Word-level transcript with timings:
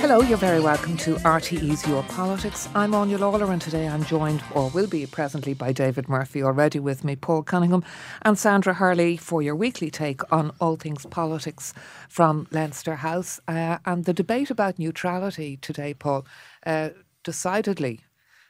Hello, 0.00 0.20
you're 0.20 0.38
very 0.38 0.60
welcome 0.60 0.96
to 0.98 1.16
RTE's 1.16 1.84
Your 1.88 2.04
Politics. 2.04 2.68
I'm 2.72 2.92
Áine 2.92 3.18
Lawlor, 3.18 3.52
and 3.52 3.60
today 3.60 3.88
I'm 3.88 4.04
joined, 4.04 4.44
or 4.54 4.70
will 4.70 4.86
be 4.86 5.04
presently, 5.06 5.54
by 5.54 5.72
David 5.72 6.08
Murphy, 6.08 6.40
already 6.40 6.78
with 6.78 7.02
me, 7.02 7.16
Paul 7.16 7.42
Cunningham, 7.42 7.82
and 8.22 8.38
Sandra 8.38 8.74
Hurley 8.74 9.16
for 9.16 9.42
your 9.42 9.56
weekly 9.56 9.90
take 9.90 10.20
on 10.32 10.52
all 10.60 10.76
things 10.76 11.04
politics 11.06 11.74
from 12.08 12.46
Leinster 12.52 12.94
House. 12.94 13.40
Uh, 13.48 13.78
and 13.84 14.04
the 14.04 14.14
debate 14.14 14.50
about 14.50 14.78
neutrality 14.78 15.56
today, 15.56 15.94
Paul, 15.94 16.24
uh, 16.64 16.90
decidedly 17.24 18.02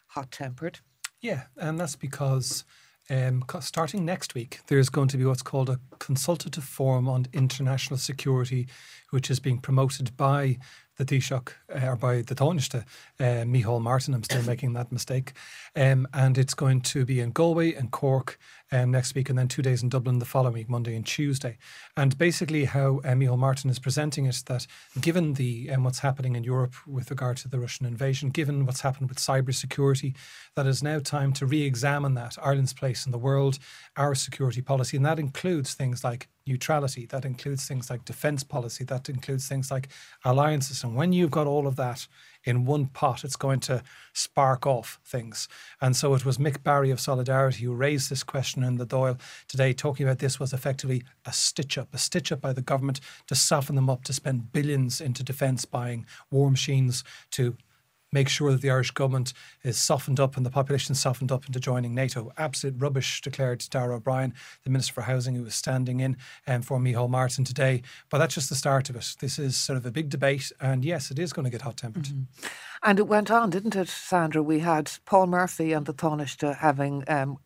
hot 0.08 0.30
tempered. 0.30 0.80
Yeah, 1.22 1.44
and 1.56 1.80
that's 1.80 1.96
because 1.96 2.64
um, 3.08 3.42
starting 3.60 4.04
next 4.04 4.34
week, 4.34 4.60
there's 4.66 4.90
going 4.90 5.08
to 5.08 5.16
be 5.16 5.24
what's 5.24 5.42
called 5.42 5.70
a 5.70 5.80
consultative 5.98 6.64
forum 6.64 7.08
on 7.08 7.26
international 7.32 7.96
security, 7.96 8.68
which 9.10 9.30
is 9.30 9.40
being 9.40 9.58
promoted 9.60 10.14
by 10.16 10.58
the 10.98 11.04
Taoiseach, 11.04 11.52
uh, 11.74 11.86
or 11.86 11.96
by 11.96 12.22
the 12.22 12.34
Taoiseach, 12.34 12.84
uh, 13.20 13.44
Micheál 13.44 13.80
Martin. 13.80 14.14
I'm 14.14 14.24
still 14.24 14.42
making 14.42 14.72
that 14.74 14.92
mistake. 14.92 15.32
Um, 15.74 16.08
and 16.12 16.36
it's 16.36 16.54
going 16.54 16.80
to 16.82 17.04
be 17.04 17.20
in 17.20 17.30
Galway 17.30 17.72
and 17.72 17.90
Cork 17.90 18.38
um, 18.72 18.90
next 18.90 19.14
week, 19.14 19.30
and 19.30 19.38
then 19.38 19.48
two 19.48 19.62
days 19.62 19.82
in 19.82 19.88
Dublin 19.88 20.18
the 20.18 20.24
following 20.24 20.54
week, 20.54 20.68
Monday 20.68 20.96
and 20.96 21.06
Tuesday. 21.06 21.56
And 21.96 22.18
basically, 22.18 22.64
how 22.64 22.98
uh, 22.98 23.12
Micheál 23.12 23.38
Martin 23.38 23.70
is 23.70 23.78
presenting 23.78 24.26
it 24.26 24.42
that 24.46 24.66
given 25.00 25.34
the 25.34 25.70
um, 25.70 25.84
what's 25.84 26.00
happening 26.00 26.36
in 26.36 26.44
Europe 26.44 26.74
with 26.86 27.10
regard 27.10 27.36
to 27.38 27.48
the 27.48 27.60
Russian 27.60 27.86
invasion, 27.86 28.30
given 28.30 28.66
what's 28.66 28.80
happened 28.80 29.08
with 29.08 29.18
cybersecurity, 29.18 30.16
that 30.56 30.66
is 30.66 30.82
now 30.82 30.98
time 30.98 31.32
to 31.34 31.46
re-examine 31.46 32.14
that 32.14 32.36
Ireland's 32.42 32.74
place 32.74 33.06
in 33.06 33.12
the 33.12 33.18
world, 33.18 33.58
our 33.96 34.14
security 34.14 34.60
policy, 34.60 34.96
and 34.96 35.06
that 35.06 35.20
includes 35.20 35.74
things 35.74 36.02
like 36.02 36.28
neutrality, 36.48 37.06
that 37.06 37.24
includes 37.24 37.66
things 37.66 37.90
like 37.90 38.04
defence 38.04 38.42
policy, 38.42 38.84
that 38.84 39.08
includes 39.08 39.48
things 39.48 39.70
like 39.70 39.88
alliances. 40.24 40.82
And 40.82 40.94
when 40.94 41.12
you've 41.12 41.30
got 41.30 41.46
all 41.46 41.66
of 41.66 41.76
that 41.76 42.06
in 42.44 42.64
one 42.64 42.86
pot, 42.86 43.24
it's 43.24 43.36
going 43.36 43.60
to 43.60 43.82
spark 44.12 44.66
off 44.66 44.98
things. 45.04 45.48
And 45.80 45.94
so 45.94 46.14
it 46.14 46.24
was 46.24 46.38
Mick 46.38 46.62
Barry 46.62 46.90
of 46.90 47.00
Solidarity 47.00 47.64
who 47.64 47.74
raised 47.74 48.10
this 48.10 48.22
question 48.22 48.62
in 48.62 48.76
the 48.76 48.86
Dáil 48.86 49.20
today, 49.48 49.72
talking 49.72 50.06
about 50.06 50.18
this 50.18 50.40
was 50.40 50.52
effectively 50.52 51.02
a 51.26 51.32
stitch 51.32 51.76
up, 51.76 51.92
a 51.92 51.98
stitch 51.98 52.32
up 52.32 52.40
by 52.40 52.52
the 52.52 52.62
government 52.62 53.00
to 53.26 53.34
soften 53.34 53.76
them 53.76 53.90
up, 53.90 54.04
to 54.04 54.12
spend 54.12 54.52
billions 54.52 55.00
into 55.00 55.22
defence 55.22 55.64
buying 55.64 56.06
war 56.30 56.50
machines, 56.50 57.04
to 57.32 57.56
make 58.12 58.28
sure 58.28 58.50
that 58.52 58.60
the 58.60 58.70
Irish 58.70 58.90
government 58.90 59.32
is 59.62 59.76
softened 59.76 60.20
up 60.20 60.36
and 60.36 60.44
the 60.44 60.50
population 60.50 60.94
softened 60.94 61.32
up 61.32 61.46
into 61.46 61.60
joining 61.60 61.94
NATO. 61.94 62.32
Absolute 62.36 62.76
rubbish, 62.78 63.20
declared 63.20 63.64
Darragh 63.70 63.96
O'Brien, 63.96 64.34
the 64.64 64.70
Minister 64.70 64.94
for 64.94 65.02
Housing, 65.02 65.34
who 65.34 65.42
was 65.42 65.54
standing 65.54 66.00
in 66.00 66.16
um, 66.46 66.62
for 66.62 66.78
Micheál 66.78 67.10
Martin 67.10 67.44
today. 67.44 67.82
But 68.10 68.18
that's 68.18 68.34
just 68.34 68.48
the 68.48 68.54
start 68.54 68.90
of 68.90 68.96
it. 68.96 69.16
This 69.20 69.38
is 69.38 69.56
sort 69.56 69.76
of 69.76 69.86
a 69.86 69.90
big 69.90 70.08
debate, 70.08 70.52
and 70.60 70.84
yes, 70.84 71.10
it 71.10 71.18
is 71.18 71.32
going 71.32 71.44
to 71.44 71.50
get 71.50 71.62
hot 71.62 71.76
tempered. 71.76 72.04
Mm-hmm. 72.04 72.46
And 72.82 72.98
it 72.98 73.08
went 73.08 73.30
on, 73.30 73.50
didn't 73.50 73.76
it, 73.76 73.88
Sandra? 73.88 74.42
We 74.42 74.60
had 74.60 74.90
Paul 75.04 75.26
Murphy 75.26 75.72
and 75.72 75.84
the 75.84 75.94
Taoiseach 75.94 76.58
having 76.58 77.02
um, 77.08 77.38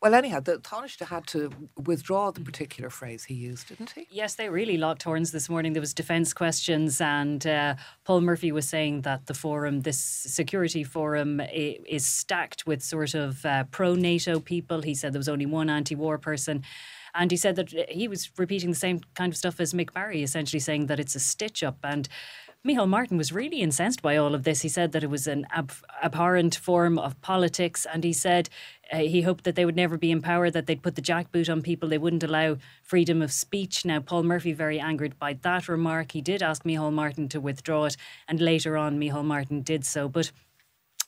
well, 0.00 0.14
anyhow, 0.14 0.40
the 0.40 0.58
Taoiseach 0.58 1.06
had 1.06 1.26
to 1.28 1.50
withdraw 1.76 2.30
the 2.30 2.40
particular 2.40 2.88
phrase 2.90 3.24
he 3.24 3.34
used, 3.34 3.68
didn't 3.68 3.90
he? 3.90 4.06
Yes, 4.10 4.34
they 4.36 4.48
really 4.48 4.76
locked 4.76 5.02
horns 5.02 5.32
this 5.32 5.48
morning. 5.48 5.72
There 5.72 5.80
was 5.80 5.92
defence 5.92 6.32
questions, 6.32 7.00
and 7.00 7.44
uh, 7.46 7.74
Paul 8.04 8.20
Murphy 8.20 8.52
was 8.52 8.68
saying 8.68 9.02
that 9.02 9.26
the 9.26 9.34
forum, 9.34 9.80
this 9.80 9.98
security 9.98 10.84
forum, 10.84 11.40
is 11.40 12.06
stacked 12.06 12.66
with 12.66 12.82
sort 12.82 13.14
of 13.14 13.44
uh, 13.44 13.64
pro 13.64 13.94
NATO 13.94 14.38
people. 14.38 14.82
He 14.82 14.94
said 14.94 15.12
there 15.12 15.18
was 15.18 15.28
only 15.28 15.46
one 15.46 15.68
anti-war 15.68 16.18
person. 16.18 16.62
And 17.14 17.30
he 17.30 17.36
said 17.36 17.56
that 17.56 17.70
he 17.90 18.06
was 18.06 18.30
repeating 18.38 18.70
the 18.70 18.76
same 18.76 19.00
kind 19.14 19.32
of 19.32 19.36
stuff 19.36 19.58
as 19.60 19.72
Mick 19.72 19.92
Barry, 19.92 20.22
essentially 20.22 20.60
saying 20.60 20.86
that 20.86 21.00
it's 21.00 21.16
a 21.16 21.20
stitch 21.20 21.64
up. 21.64 21.78
And 21.82 22.08
Micheál 22.66 22.88
Martin 22.88 23.16
was 23.16 23.32
really 23.32 23.60
incensed 23.60 24.02
by 24.02 24.16
all 24.16 24.34
of 24.34 24.42
this. 24.42 24.62
He 24.62 24.68
said 24.68 24.90
that 24.90 25.04
it 25.04 25.10
was 25.10 25.28
an 25.28 25.46
ab- 25.50 25.72
abhorrent 26.02 26.56
form 26.56 26.98
of 26.98 27.20
politics, 27.20 27.86
and 27.86 28.02
he 28.02 28.12
said 28.12 28.48
uh, 28.92 28.98
he 28.98 29.22
hoped 29.22 29.44
that 29.44 29.54
they 29.54 29.64
would 29.64 29.76
never 29.76 29.96
be 29.96 30.10
in 30.10 30.20
power, 30.20 30.50
that 30.50 30.66
they'd 30.66 30.82
put 30.82 30.96
the 30.96 31.02
jackboot 31.02 31.50
on 31.50 31.62
people, 31.62 31.88
they 31.88 31.98
wouldn't 31.98 32.24
allow 32.24 32.56
freedom 32.82 33.22
of 33.22 33.30
speech. 33.30 33.84
Now, 33.84 34.00
Paul 34.00 34.24
Murphy, 34.24 34.52
very 34.52 34.80
angered 34.80 35.16
by 35.20 35.34
that 35.34 35.68
remark, 35.68 36.12
he 36.12 36.20
did 36.20 36.42
ask 36.42 36.64
Micheál 36.64 36.92
Martin 36.92 37.28
to 37.28 37.40
withdraw 37.40 37.84
it, 37.84 37.96
and 38.26 38.40
later 38.40 38.76
on, 38.76 38.98
Micheál 38.98 39.24
Martin 39.24 39.62
did 39.62 39.86
so. 39.86 40.08
But 40.08 40.32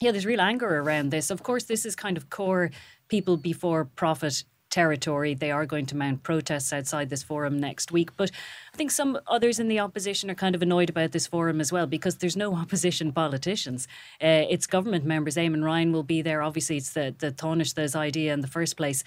yeah, 0.00 0.12
there's 0.12 0.26
real 0.26 0.40
anger 0.40 0.78
around 0.78 1.10
this. 1.10 1.30
Of 1.30 1.42
course, 1.42 1.64
this 1.64 1.84
is 1.84 1.96
kind 1.96 2.16
of 2.16 2.30
core 2.30 2.70
people 3.08 3.36
before 3.36 3.84
profit 3.84 4.44
territory. 4.70 5.34
They 5.34 5.50
are 5.50 5.66
going 5.66 5.86
to 5.86 5.96
mount 5.96 6.22
protests 6.22 6.72
outside 6.72 7.10
this 7.10 7.22
forum 7.22 7.58
next 7.58 7.92
week. 7.92 8.16
But 8.16 8.30
I 8.72 8.76
think 8.76 8.90
some 8.90 9.18
others 9.26 9.58
in 9.58 9.68
the 9.68 9.80
opposition 9.80 10.30
are 10.30 10.34
kind 10.34 10.54
of 10.54 10.62
annoyed 10.62 10.90
about 10.90 11.12
this 11.12 11.26
forum 11.26 11.60
as 11.60 11.72
well 11.72 11.86
because 11.86 12.16
there's 12.16 12.36
no 12.36 12.54
opposition 12.62 13.12
politicians. 13.12 13.86
Uh, 14.22 14.46
it's 14.48 14.66
government 14.66 15.04
members. 15.04 15.36
Eamon 15.36 15.64
Ryan 15.64 15.92
will 15.92 16.02
be 16.02 16.22
there. 16.22 16.42
Obviously, 16.42 16.76
it's 16.76 16.92
the, 16.92 17.14
the 17.18 17.32
Taoiseach's 17.32 17.96
idea 17.96 18.32
in 18.32 18.40
the 18.40 18.46
first 18.46 18.76
place. 18.76 19.04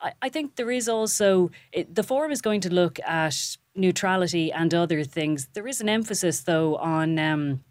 I, 0.00 0.12
I 0.22 0.28
think 0.28 0.56
there 0.56 0.70
is 0.70 0.88
also, 0.88 1.50
it, 1.72 1.94
the 1.94 2.02
forum 2.02 2.32
is 2.32 2.40
going 2.40 2.60
to 2.62 2.72
look 2.72 2.98
at 3.00 3.56
neutrality 3.74 4.52
and 4.52 4.72
other 4.72 5.04
things. 5.04 5.48
There 5.52 5.66
is 5.66 5.80
an 5.80 5.88
emphasis, 5.88 6.42
though, 6.42 6.76
on. 6.76 7.18
Um, 7.18 7.64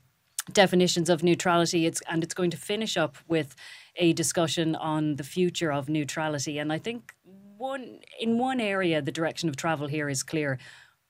definitions 0.52 1.10
of 1.10 1.24
neutrality 1.24 1.86
it's 1.86 2.02
and 2.10 2.22
it's 2.22 2.34
going 2.34 2.52
to 2.52 2.58
finish 2.58 2.98
up 2.98 3.16
with 3.30 3.56
a 3.96 4.14
discussion 4.14 4.76
on 4.76 5.16
the 5.16 5.24
future 5.24 5.72
of 5.72 5.90
neutrality. 5.90 6.60
And 6.60 6.72
I 6.72 6.80
think 6.80 7.14
one 7.58 8.00
in 8.20 8.38
one 8.38 8.60
area 8.60 9.02
the 9.02 9.12
direction 9.12 9.50
of 9.50 9.56
travel 9.56 9.88
here 9.88 10.10
is 10.10 10.24
clear. 10.24 10.60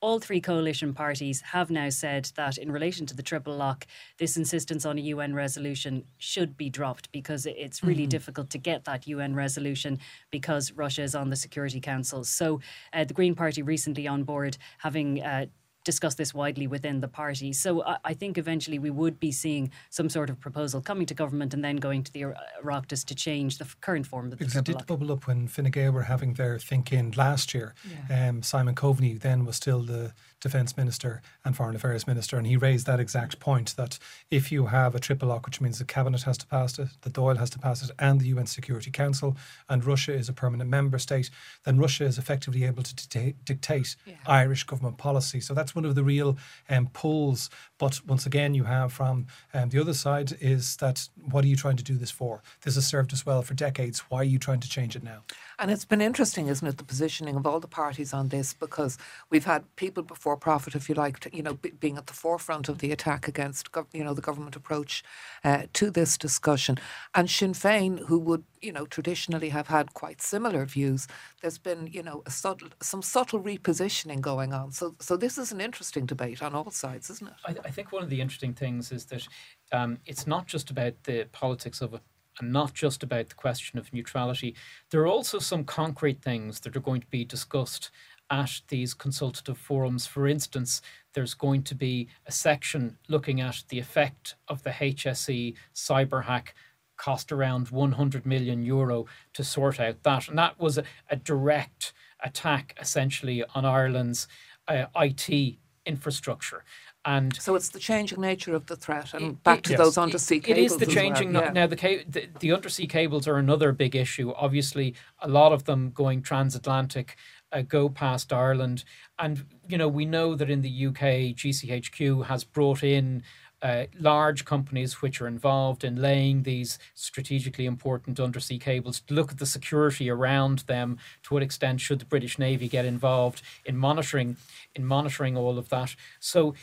All 0.00 0.20
three 0.20 0.40
coalition 0.40 0.92
parties 0.92 1.40
have 1.40 1.70
now 1.70 1.88
said 1.88 2.30
that 2.36 2.58
in 2.58 2.70
relation 2.70 3.06
to 3.06 3.16
the 3.16 3.22
triple 3.22 3.56
lock, 3.56 3.86
this 4.18 4.36
insistence 4.36 4.84
on 4.84 4.98
a 4.98 5.00
UN 5.00 5.34
resolution 5.34 6.04
should 6.18 6.58
be 6.58 6.68
dropped 6.68 7.10
because 7.10 7.46
it's 7.46 7.82
really 7.82 8.02
mm-hmm. 8.02 8.10
difficult 8.10 8.50
to 8.50 8.58
get 8.58 8.84
that 8.84 9.06
UN 9.06 9.34
resolution 9.34 9.98
because 10.30 10.72
Russia 10.72 11.02
is 11.02 11.14
on 11.14 11.30
the 11.30 11.36
Security 11.36 11.80
Council. 11.80 12.22
So 12.22 12.60
uh, 12.92 13.04
the 13.04 13.14
Green 13.14 13.34
Party 13.34 13.62
recently 13.62 14.06
on 14.06 14.24
board 14.24 14.58
having 14.78 15.22
uh, 15.22 15.46
discuss 15.84 16.14
this 16.14 16.34
widely 16.34 16.66
within 16.66 17.00
the 17.00 17.08
party. 17.08 17.52
So 17.52 17.84
I, 17.84 17.98
I, 18.04 18.14
think 18.14 18.38
eventually 18.38 18.78
we 18.78 18.90
would 18.90 19.20
be 19.20 19.30
seeing 19.30 19.70
some 19.90 20.08
sort 20.08 20.30
of 20.30 20.40
proposal 20.40 20.80
coming 20.80 21.06
to 21.06 21.14
government 21.14 21.54
and 21.54 21.62
then 21.62 21.76
going 21.76 22.02
to 22.04 22.12
the 22.12 22.22
Oireachtas 22.62 23.04
to 23.06 23.14
change 23.14 23.58
the 23.58 23.66
current 23.80 24.06
form 24.06 24.26
of 24.26 24.30
the 24.30 24.36
Because 24.36 24.56
it 24.56 24.64
did 24.64 24.86
bubble 24.86 25.12
up 25.12 25.26
when 25.26 25.46
Fine 25.46 25.70
Gael 25.70 25.92
were 25.92 26.02
having 26.02 26.34
their 26.34 26.58
think 26.58 26.92
in 26.92 27.12
last 27.12 27.54
year. 27.54 27.74
Yeah. 28.08 28.28
Um, 28.28 28.42
Simon 28.42 28.74
Coveney 28.74 29.20
then 29.20 29.44
was 29.44 29.56
still 29.56 29.82
the 29.82 30.12
Defence 30.44 30.76
Minister 30.76 31.22
and 31.42 31.56
Foreign 31.56 31.74
Affairs 31.74 32.06
Minister, 32.06 32.36
and 32.36 32.46
he 32.46 32.58
raised 32.58 32.86
that 32.86 33.00
exact 33.00 33.40
point 33.40 33.74
that 33.76 33.98
if 34.30 34.52
you 34.52 34.66
have 34.66 34.94
a 34.94 35.00
triple 35.00 35.28
lock, 35.28 35.46
which 35.46 35.58
means 35.58 35.78
the 35.78 35.86
Cabinet 35.86 36.24
has 36.24 36.36
to 36.36 36.46
pass 36.46 36.78
it, 36.78 36.88
the 37.00 37.08
Dáil 37.08 37.38
has 37.38 37.48
to 37.48 37.58
pass 37.58 37.82
it, 37.82 37.90
and 37.98 38.20
the 38.20 38.26
UN 38.26 38.44
Security 38.44 38.90
Council, 38.90 39.38
and 39.70 39.82
Russia 39.86 40.12
is 40.12 40.28
a 40.28 40.34
permanent 40.34 40.68
member 40.68 40.98
state, 40.98 41.30
then 41.64 41.78
Russia 41.78 42.04
is 42.04 42.18
effectively 42.18 42.64
able 42.64 42.82
to 42.82 42.94
dictate, 42.94 43.42
dictate 43.46 43.96
yeah. 44.04 44.16
Irish 44.26 44.64
government 44.64 44.98
policy. 44.98 45.40
So 45.40 45.54
that's 45.54 45.74
one 45.74 45.86
of 45.86 45.94
the 45.94 46.04
real 46.04 46.36
um, 46.68 46.88
pulls. 46.92 47.48
But 47.78 48.04
once 48.06 48.26
again, 48.26 48.52
you 48.52 48.64
have 48.64 48.92
from 48.92 49.26
um, 49.54 49.70
the 49.70 49.80
other 49.80 49.94
side 49.94 50.36
is 50.42 50.76
that 50.76 51.08
what 51.30 51.42
are 51.42 51.48
you 51.48 51.56
trying 51.56 51.78
to 51.78 51.84
do 51.84 51.96
this 51.96 52.10
for? 52.10 52.42
This 52.64 52.74
has 52.74 52.86
served 52.86 53.14
us 53.14 53.24
well 53.24 53.40
for 53.40 53.54
decades. 53.54 54.00
Why 54.10 54.18
are 54.18 54.24
you 54.24 54.38
trying 54.38 54.60
to 54.60 54.68
change 54.68 54.94
it 54.94 55.02
now? 55.02 55.22
And 55.58 55.70
it's 55.70 55.86
been 55.86 56.02
interesting, 56.02 56.48
isn't 56.48 56.66
it, 56.66 56.76
the 56.76 56.84
positioning 56.84 57.36
of 57.36 57.46
all 57.46 57.60
the 57.60 57.66
parties 57.68 58.12
on 58.12 58.28
this, 58.28 58.52
because 58.52 58.98
we've 59.30 59.46
had 59.46 59.64
people 59.76 60.02
before 60.02 60.33
profit, 60.36 60.74
if 60.74 60.88
you 60.88 60.94
like, 60.94 61.18
to, 61.20 61.36
you 61.36 61.42
know, 61.42 61.54
b- 61.54 61.72
being 61.78 61.96
at 61.96 62.06
the 62.06 62.12
forefront 62.12 62.68
of 62.68 62.78
the 62.78 62.92
attack 62.92 63.28
against, 63.28 63.72
gov- 63.72 63.86
you 63.92 64.04
know, 64.04 64.14
the 64.14 64.22
government 64.22 64.56
approach 64.56 65.02
uh, 65.44 65.62
to 65.72 65.90
this 65.90 66.16
discussion, 66.16 66.78
and 67.14 67.30
Sinn 67.30 67.52
Féin, 67.52 68.00
who 68.06 68.18
would, 68.18 68.44
you 68.62 68.72
know, 68.72 68.86
traditionally 68.86 69.50
have 69.50 69.68
had 69.68 69.94
quite 69.94 70.22
similar 70.22 70.64
views. 70.64 71.06
There's 71.42 71.58
been, 71.58 71.86
you 71.86 72.02
know, 72.02 72.22
subtle, 72.28 72.68
some 72.80 73.02
subtle 73.02 73.40
repositioning 73.40 74.20
going 74.20 74.52
on. 74.52 74.72
So, 74.72 74.94
so 75.00 75.16
this 75.16 75.38
is 75.38 75.52
an 75.52 75.60
interesting 75.60 76.06
debate 76.06 76.42
on 76.42 76.54
all 76.54 76.70
sides, 76.70 77.10
isn't 77.10 77.28
it? 77.28 77.34
I, 77.46 77.68
I 77.68 77.70
think 77.70 77.92
one 77.92 78.02
of 78.02 78.10
the 78.10 78.20
interesting 78.20 78.54
things 78.54 78.92
is 78.92 79.04
that 79.06 79.26
um, 79.72 79.98
it's 80.06 80.26
not 80.26 80.46
just 80.46 80.70
about 80.70 80.94
the 81.04 81.26
politics 81.32 81.80
of 81.80 81.94
a 81.94 82.00
and 82.40 82.52
not 82.52 82.74
just 82.74 83.02
about 83.02 83.28
the 83.28 83.34
question 83.34 83.78
of 83.78 83.92
neutrality. 83.92 84.56
There 84.90 85.00
are 85.02 85.06
also 85.06 85.38
some 85.38 85.64
concrete 85.64 86.22
things 86.22 86.60
that 86.60 86.76
are 86.76 86.80
going 86.80 87.00
to 87.00 87.06
be 87.06 87.24
discussed 87.24 87.90
at 88.30 88.60
these 88.68 88.94
consultative 88.94 89.58
forums. 89.58 90.06
For 90.06 90.26
instance, 90.26 90.80
there's 91.12 91.34
going 91.34 91.62
to 91.64 91.74
be 91.74 92.08
a 92.26 92.32
section 92.32 92.98
looking 93.08 93.40
at 93.40 93.62
the 93.68 93.78
effect 93.78 94.36
of 94.48 94.62
the 94.62 94.70
HSE 94.70 95.54
cyber 95.74 96.24
hack 96.24 96.54
cost 96.96 97.32
around 97.32 97.68
100 97.68 98.24
million 98.24 98.62
euro 98.62 99.06
to 99.32 99.44
sort 99.44 99.80
out 99.80 100.02
that. 100.04 100.28
And 100.28 100.38
that 100.38 100.58
was 100.58 100.78
a, 100.78 100.84
a 101.10 101.16
direct 101.16 101.92
attack 102.22 102.76
essentially 102.80 103.44
on 103.54 103.64
Ireland's 103.64 104.28
uh, 104.68 104.86
IT 104.96 105.56
infrastructure. 105.86 106.64
And 107.06 107.36
so 107.36 107.54
it's 107.54 107.68
the 107.68 107.78
changing 107.78 108.20
nature 108.20 108.54
of 108.54 108.64
the 108.64 108.76
threat, 108.76 109.12
and 109.12 109.42
back 109.42 109.62
to 109.64 109.72
yes, 109.72 109.78
those 109.78 109.98
undersea 109.98 110.40
cables. 110.40 110.58
It 110.58 110.64
is 110.64 110.76
the 110.78 110.86
changing 110.86 111.34
well. 111.34 111.42
yeah. 111.42 111.52
now. 111.52 111.66
The, 111.66 112.04
the, 112.08 112.28
the 112.40 112.52
undersea 112.52 112.86
cables 112.86 113.28
are 113.28 113.36
another 113.36 113.72
big 113.72 113.94
issue. 113.94 114.32
Obviously, 114.34 114.94
a 115.20 115.28
lot 115.28 115.52
of 115.52 115.64
them 115.64 115.90
going 115.90 116.22
transatlantic 116.22 117.16
uh, 117.54 117.62
go 117.62 117.88
past 117.88 118.32
Ireland, 118.32 118.84
and 119.18 119.46
you 119.68 119.78
know 119.78 119.88
we 119.88 120.04
know 120.04 120.34
that 120.34 120.50
in 120.50 120.60
the 120.60 120.86
UK, 120.86 121.34
GCHQ 121.36 122.26
has 122.26 122.44
brought 122.44 122.82
in 122.82 123.22
uh, 123.62 123.86
large 123.98 124.44
companies 124.44 125.00
which 125.00 125.22
are 125.22 125.26
involved 125.26 125.84
in 125.84 125.96
laying 125.96 126.42
these 126.42 126.78
strategically 126.94 127.64
important 127.64 128.20
undersea 128.20 128.58
cables 128.58 129.00
to 129.00 129.14
look 129.14 129.32
at 129.32 129.38
the 129.38 129.46
security 129.46 130.10
around 130.10 130.58
them. 130.60 130.98
To 131.22 131.32
what 131.32 131.42
extent 131.42 131.80
should 131.80 132.00
the 132.00 132.04
British 132.04 132.38
Navy 132.38 132.68
get 132.68 132.84
involved 132.84 133.40
in 133.64 133.78
monitoring 133.78 134.36
in 134.74 134.84
monitoring 134.84 135.36
all 135.36 135.56
of 135.56 135.70
that? 135.70 135.96
So 136.20 136.54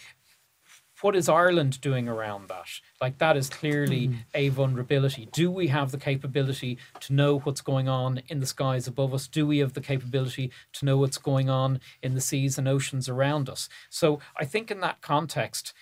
what 1.02 1.16
is 1.16 1.28
Ireland 1.28 1.82
doing 1.82 2.08
around 2.08 2.48
that? 2.50 2.68
Like 3.00 3.18
that 3.18 3.36
is 3.36 3.50
clearly 3.50 4.08
mm. 4.08 4.18
a 4.34 4.50
vulnerability. 4.50 5.28
Do 5.32 5.50
we 5.52 5.68
have 5.68 5.92
the 5.92 5.98
capability 5.98 6.78
to 7.02 7.14
know 7.14 7.40
what's 7.40 7.62
going 7.62 7.90
on 7.90 8.22
in 8.28 8.40
the 8.40 8.46
skies 8.46 8.88
above 8.88 9.14
us? 9.14 9.28
Do 9.28 9.46
we 9.46 9.60
have 9.60 9.74
the 9.74 9.82
capability 9.82 10.52
to 10.74 10.86
know 10.86 10.98
what's 10.98 11.18
going 11.18 11.50
on 11.50 11.80
in 12.02 12.14
the 12.14 12.22
seas 12.22 12.58
and 12.58 12.68
oceans 12.68 13.10
around 13.10 13.50
us? 13.50 13.68
So 13.90 14.20
I 14.40 14.46
think 14.46 14.70
in 14.72 14.80
that 14.82 15.02
context, 15.02 15.74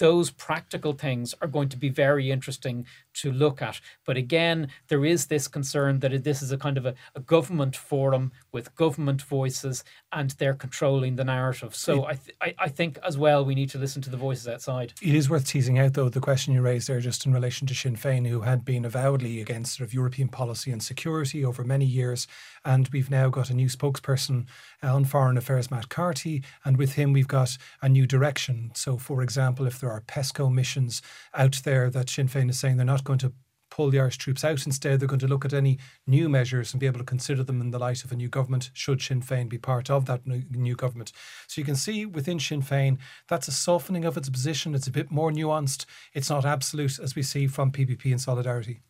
those 0.00 0.30
practical 0.30 0.94
things 0.94 1.34
are 1.42 1.46
going 1.46 1.68
to 1.68 1.76
be 1.76 1.90
very 1.90 2.30
interesting 2.30 2.86
to 3.12 3.30
look 3.30 3.60
at. 3.60 3.80
But 4.06 4.16
again, 4.16 4.68
there 4.88 5.04
is 5.04 5.26
this 5.26 5.46
concern 5.46 5.98
that 6.00 6.24
this 6.24 6.40
is 6.40 6.52
a 6.52 6.56
kind 6.56 6.78
of 6.78 6.86
a, 6.86 6.94
a 7.14 7.20
government 7.20 7.76
forum 7.76 8.32
with 8.50 8.74
government 8.74 9.20
voices 9.20 9.84
and 10.10 10.30
they're 10.30 10.54
controlling 10.54 11.16
the 11.16 11.24
narrative. 11.24 11.76
So 11.76 12.04
it, 12.04 12.06
I, 12.06 12.14
th- 12.14 12.36
I, 12.40 12.54
I 12.64 12.68
think 12.68 12.98
as 13.06 13.18
well 13.18 13.44
we 13.44 13.54
need 13.54 13.68
to 13.70 13.78
listen 13.78 14.00
to 14.02 14.10
the 14.10 14.16
voices 14.16 14.48
outside. 14.48 14.94
It 15.02 15.14
is 15.14 15.28
worth 15.28 15.46
teasing 15.46 15.78
out, 15.78 15.92
though, 15.92 16.08
the 16.08 16.20
question 16.20 16.54
you 16.54 16.62
raised 16.62 16.88
there 16.88 17.00
just 17.00 17.26
in 17.26 17.34
relation 17.34 17.66
to 17.66 17.74
Sinn 17.74 17.96
Féin, 17.96 18.26
who 18.26 18.40
had 18.40 18.64
been 18.64 18.86
avowedly 18.86 19.42
against 19.42 19.76
sort 19.76 19.86
of 19.86 19.92
European 19.92 20.28
policy 20.28 20.70
and 20.72 20.82
security 20.82 21.44
over 21.44 21.62
many 21.62 21.84
years. 21.84 22.26
And 22.64 22.88
we've 22.88 23.10
now 23.10 23.28
got 23.28 23.50
a 23.50 23.54
new 23.54 23.68
spokesperson 23.68 24.46
uh, 24.82 24.94
on 24.94 25.04
foreign 25.04 25.36
affairs, 25.36 25.70
Matt 25.70 25.90
Carthy, 25.90 26.42
and 26.64 26.78
with 26.78 26.94
him 26.94 27.12
we've 27.12 27.28
got 27.28 27.58
a 27.82 27.88
new 27.88 28.06
direction. 28.06 28.70
So, 28.74 28.96
for 28.96 29.22
example, 29.22 29.66
if 29.66 29.78
there 29.78 29.89
are 29.90 30.00
PESCO 30.02 30.52
missions 30.52 31.02
out 31.34 31.60
there 31.64 31.90
that 31.90 32.08
Sinn 32.08 32.28
Féin 32.28 32.50
is 32.50 32.58
saying 32.58 32.76
they're 32.76 32.86
not 32.86 33.04
going 33.04 33.18
to 33.20 33.32
pull 33.70 33.88
the 33.88 34.00
Irish 34.00 34.18
troops 34.18 34.44
out. 34.44 34.66
Instead, 34.66 34.98
they're 34.98 35.06
going 35.06 35.20
to 35.20 35.28
look 35.28 35.44
at 35.44 35.52
any 35.52 35.78
new 36.06 36.28
measures 36.28 36.72
and 36.72 36.80
be 36.80 36.86
able 36.86 36.98
to 36.98 37.04
consider 37.04 37.44
them 37.44 37.60
in 37.60 37.70
the 37.70 37.78
light 37.78 38.04
of 38.04 38.10
a 38.10 38.16
new 38.16 38.28
government, 38.28 38.70
should 38.72 39.00
Sinn 39.00 39.22
Féin 39.22 39.48
be 39.48 39.58
part 39.58 39.88
of 39.88 40.06
that 40.06 40.26
new 40.26 40.74
government. 40.74 41.12
So 41.46 41.60
you 41.60 41.64
can 41.64 41.76
see 41.76 42.04
within 42.04 42.40
Sinn 42.40 42.62
Féin, 42.62 42.98
that's 43.28 43.48
a 43.48 43.52
softening 43.52 44.04
of 44.04 44.16
its 44.16 44.28
position. 44.28 44.74
It's 44.74 44.88
a 44.88 44.92
bit 44.92 45.10
more 45.10 45.30
nuanced. 45.30 45.86
It's 46.14 46.30
not 46.30 46.44
absolute 46.44 46.98
as 46.98 47.14
we 47.14 47.22
see 47.22 47.46
from 47.46 47.70
PBP 47.70 48.10
and 48.10 48.20
Solidarity. 48.20 48.80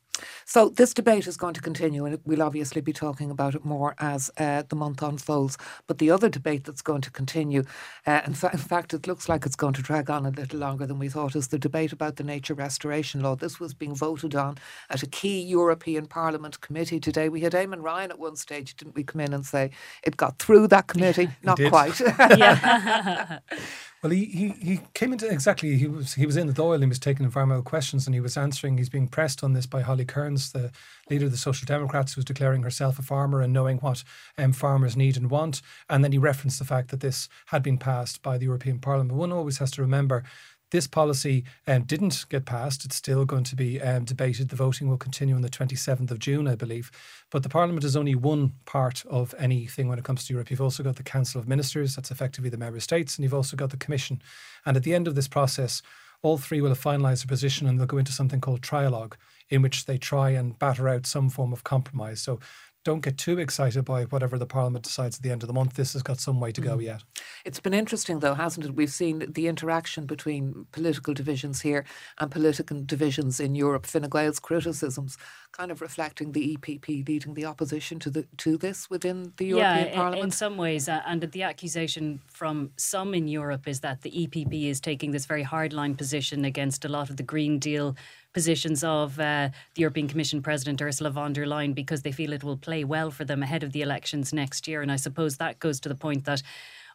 So 0.45 0.69
this 0.69 0.95
debate 0.95 1.27
is 1.27 1.37
going 1.37 1.55
to 1.55 1.61
continue, 1.61 2.05
and 2.05 2.19
we'll 2.25 2.43
obviously 2.43 2.81
be 2.81 2.93
talking 2.93 3.31
about 3.31 3.55
it 3.55 3.65
more 3.65 3.95
as 3.99 4.31
uh, 4.39 4.63
the 4.69 4.77
month 4.77 5.03
unfolds. 5.03 5.57
But 5.87 5.99
the 5.99 6.11
other 6.11 6.29
debate 6.29 6.65
that's 6.65 6.83
going 6.83 7.03
to 7.03 7.11
continue, 7.11 7.65
uh, 8.07 8.23
in, 8.27 8.35
fa- 8.35 8.51
in, 8.53 8.59
fact, 8.59 8.95
it 8.95 9.07
looks 9.07 9.29
like 9.29 9.47
it's 9.47 9.57
going 9.57 9.75
to 9.75 9.83
drag 9.83 10.11
on 10.11 10.27
a 10.27 10.31
little 10.31 10.59
longer 10.59 10.87
than 10.87 10.99
we 10.99 11.09
thought, 11.09 11.37
is 11.37 11.49
the 11.49 11.59
debate 11.59 11.93
about 11.93 12.17
the 12.17 12.25
nature 12.25 12.55
restoration 12.55 13.21
law. 13.21 13.37
This 13.37 13.61
was 13.61 13.75
being 13.75 13.95
voted 13.95 14.35
on 14.35 14.59
at 14.91 15.03
a 15.03 15.07
key 15.07 15.41
European 15.41 16.07
Parliament 16.07 16.61
committee 16.61 17.01
today. 17.01 17.29
We 17.29 17.41
had 17.41 17.53
Eamon 17.53 17.83
Ryan 17.83 18.11
at 18.11 18.19
one 18.19 18.37
stage, 18.37 18.77
didn't 18.77 18.95
we, 18.95 19.05
come 19.05 19.21
in 19.21 19.33
and 19.33 19.45
say 19.45 19.71
it 20.03 20.17
got 20.17 20.39
through 20.39 20.69
that 20.69 20.87
committee? 20.87 21.29
Not 21.43 21.61
quite. 21.69 22.01
Well, 24.03 24.13
he, 24.13 24.25
he, 24.25 24.49
he 24.49 24.81
came 24.95 25.13
into 25.13 25.29
exactly. 25.29 25.77
He 25.77 25.87
was 25.87 26.15
he 26.15 26.25
was 26.25 26.39
in 26.39 26.47
the 26.47 26.55
Dáil. 26.55 26.81
He 26.81 26.87
was 26.87 26.99
taking 26.99 27.25
environmental 27.25 27.63
questions 27.63 28.07
and 28.07 28.15
he 28.15 28.21
was 28.21 28.35
answering. 28.35 28.79
He's 28.79 28.89
being 28.89 29.09
pressed 29.09 29.45
on 29.45 29.53
this 29.53 29.67
by 29.67 29.83
Holly 29.83 30.07
Cairns, 30.07 30.53
the 30.53 30.71
leader 31.11 31.27
of 31.27 31.33
the 31.33 31.37
Social 31.37 31.67
Democrats, 31.67 32.15
who's 32.15 32.25
declaring 32.25 32.63
herself 32.63 32.99
a 32.99 33.03
farmer 33.03 33.43
and 33.43 33.53
knowing 33.53 33.77
what 33.79 34.03
um, 34.39 34.53
farmers 34.53 34.97
need 34.97 35.19
and 35.19 35.31
want. 35.31 35.61
And 35.91 36.03
then 36.03 36.13
he 36.13 36.19
referenced 36.19 36.59
the 36.59 36.65
fact 36.65 36.89
that 36.91 37.01
this 37.01 37.29
had 37.47 37.63
been 37.63 37.77
passed 37.77 38.23
by 38.23 38.39
the 38.39 38.47
European 38.47 38.79
Parliament. 38.79 39.11
But 39.11 39.19
one 39.19 39.33
always 39.33 39.59
has 39.59 39.71
to 39.73 39.83
remember 39.83 40.25
this 40.71 40.87
policy 40.87 41.45
um, 41.67 41.83
didn't 41.83 42.25
get 42.29 42.45
passed. 42.45 42.85
It's 42.85 42.97
still 42.97 43.25
going 43.25 43.45
to 43.45 43.57
be 43.57 43.81
um, 43.81 44.05
debated. 44.05 44.49
The 44.49 44.57
voting 44.57 44.89
will 44.89 44.97
continue 44.97 45.35
on 45.35 45.43
the 45.43 45.51
27th 45.51 46.11
of 46.11 46.19
June, 46.19 46.47
I 46.47 46.55
believe. 46.55 46.91
But 47.31 47.43
the 47.43 47.49
Parliament 47.49 47.85
is 47.85 47.97
only 47.97 48.15
one 48.15 48.53
part 48.67 49.05
of 49.07 49.35
anything 49.39 49.89
when 49.89 49.99
it 49.99 50.05
comes 50.05 50.27
to 50.27 50.33
Europe. 50.33 50.51
You've 50.51 50.61
also 50.61 50.83
got 50.83 50.97
the 50.97 51.03
Council 51.03 51.41
of 51.41 51.49
Ministers, 51.49 51.97
that's 51.97 52.11
effectively 52.11 52.51
the 52.51 52.57
member 52.57 52.81
states, 52.81 53.17
and 53.17 53.25
you've 53.25 53.35
also 53.35 53.57
got 53.57 53.71
the 53.71 53.77
Commission. 53.77 54.23
And 54.65 54.77
at 54.77 54.83
the 54.83 54.95
end 54.95 55.09
of 55.09 55.15
this 55.15 55.29
process, 55.29 55.83
all 56.23 56.39
three 56.39 56.61
will 56.61 56.69
have 56.69 56.81
finalised 56.81 57.25
their 57.25 57.29
position 57.29 57.67
and 57.67 57.79
they'll 57.79 57.87
go 57.87 57.99
into 57.99 58.13
something 58.13 58.41
called 58.41 58.61
trialogue, 58.61 59.15
in 59.49 59.63
which 59.63 59.87
they 59.87 59.99
try 59.99 60.31
and 60.31 60.59
batter 60.59 60.89
out 60.89 61.07
some 61.07 61.31
form 61.31 61.53
of 61.53 61.65
compromise. 61.65 62.21
So 62.21 62.39
don't 62.85 63.01
get 63.01 63.19
too 63.19 63.39
excited 63.39 63.85
by 63.85 64.05
whatever 64.05 64.39
the 64.39 64.47
Parliament 64.47 64.85
decides 64.85 65.17
at 65.17 65.23
the 65.23 65.31
end 65.31 65.43
of 65.43 65.47
the 65.47 65.53
month. 65.53 65.75
This 65.75 65.93
has 65.93 66.03
got 66.03 66.19
some 66.19 66.41
way 66.41 66.51
to 66.53 66.61
go 66.61 66.79
mm. 66.79 66.85
yet. 66.85 67.03
It's 67.45 67.61
been 67.61 67.75
interesting, 67.75 68.21
though, 68.21 68.35
hasn't 68.35 68.67
it? 68.67 68.75
We've 68.75 68.93
seen 68.93 69.27
the 69.29 69.49
interaction 69.49 70.07
between 70.07 70.67
political 70.73 71.13
divisions 71.13 71.61
here 71.61 71.85
and 72.19 72.31
political 72.31 72.83
divisions 72.83 73.39
in 73.39 73.55
Europe. 73.55 73.87
Fine 73.87 74.09
Gael's 74.09 74.39
criticisms 74.39 75.19
kind 75.53 75.71
of 75.71 75.81
reflecting 75.81 76.33
the 76.33 76.57
EPP 76.57 77.07
leading 77.09 77.35
the 77.35 77.45
opposition 77.45 77.99
to 77.99 78.11
the 78.11 78.27
to 78.39 78.57
this 78.57 78.89
within 78.89 79.33
the 79.37 79.47
European 79.47 79.75
Parliament. 79.75 79.91
yeah, 79.91 79.97
Parliament. 79.97 80.25
in 80.25 80.31
some 80.31 80.57
ways, 80.57 80.89
uh, 80.89 81.03
and 81.07 81.23
the 81.23 81.43
accusation 81.43 82.21
from 82.29 82.71
some 82.77 83.15
in 83.15 83.29
Europe 83.29 83.69
is 83.69 83.81
that 83.81 84.03
the 84.03 84.11
EPP 84.11 84.71
is 84.71 84.81
taking 84.81 85.11
this 85.11 85.27
very 85.27 85.45
hardline 85.45 85.97
position 85.97 86.45
against 86.45 86.85
a 86.85 86.89
lot 86.89 87.11
of 87.11 87.17
the 87.17 87.23
Green 87.23 87.59
Deal 87.59 87.97
positions 88.33 88.85
of 88.85 89.19
uh, 89.19 89.51
the 89.75 89.81
European 89.81 90.09
Commission 90.09 90.43
President 90.43 90.81
Ursula 90.81 91.11
von 91.11 91.33
der 91.33 91.47
Leyen 91.47 91.75
because 91.75 92.03
they 92.03 92.13
feel 92.13 92.33
it 92.33 92.45
will 92.45 92.57
play 92.57 92.85
well 92.85 93.11
for 93.11 93.25
them 93.25 93.43
ahead 93.43 93.63
of 93.63 93.73
the 93.73 93.83
elections 93.83 94.33
next 94.33 94.69
year. 94.69 94.83
And 94.83 94.93
I 94.93 94.97
suppose 94.97 95.37
that 95.37 95.59
goes 95.59 95.81
to 95.81 95.89
the 95.89 95.95
point 95.95 96.25
that 96.25 96.43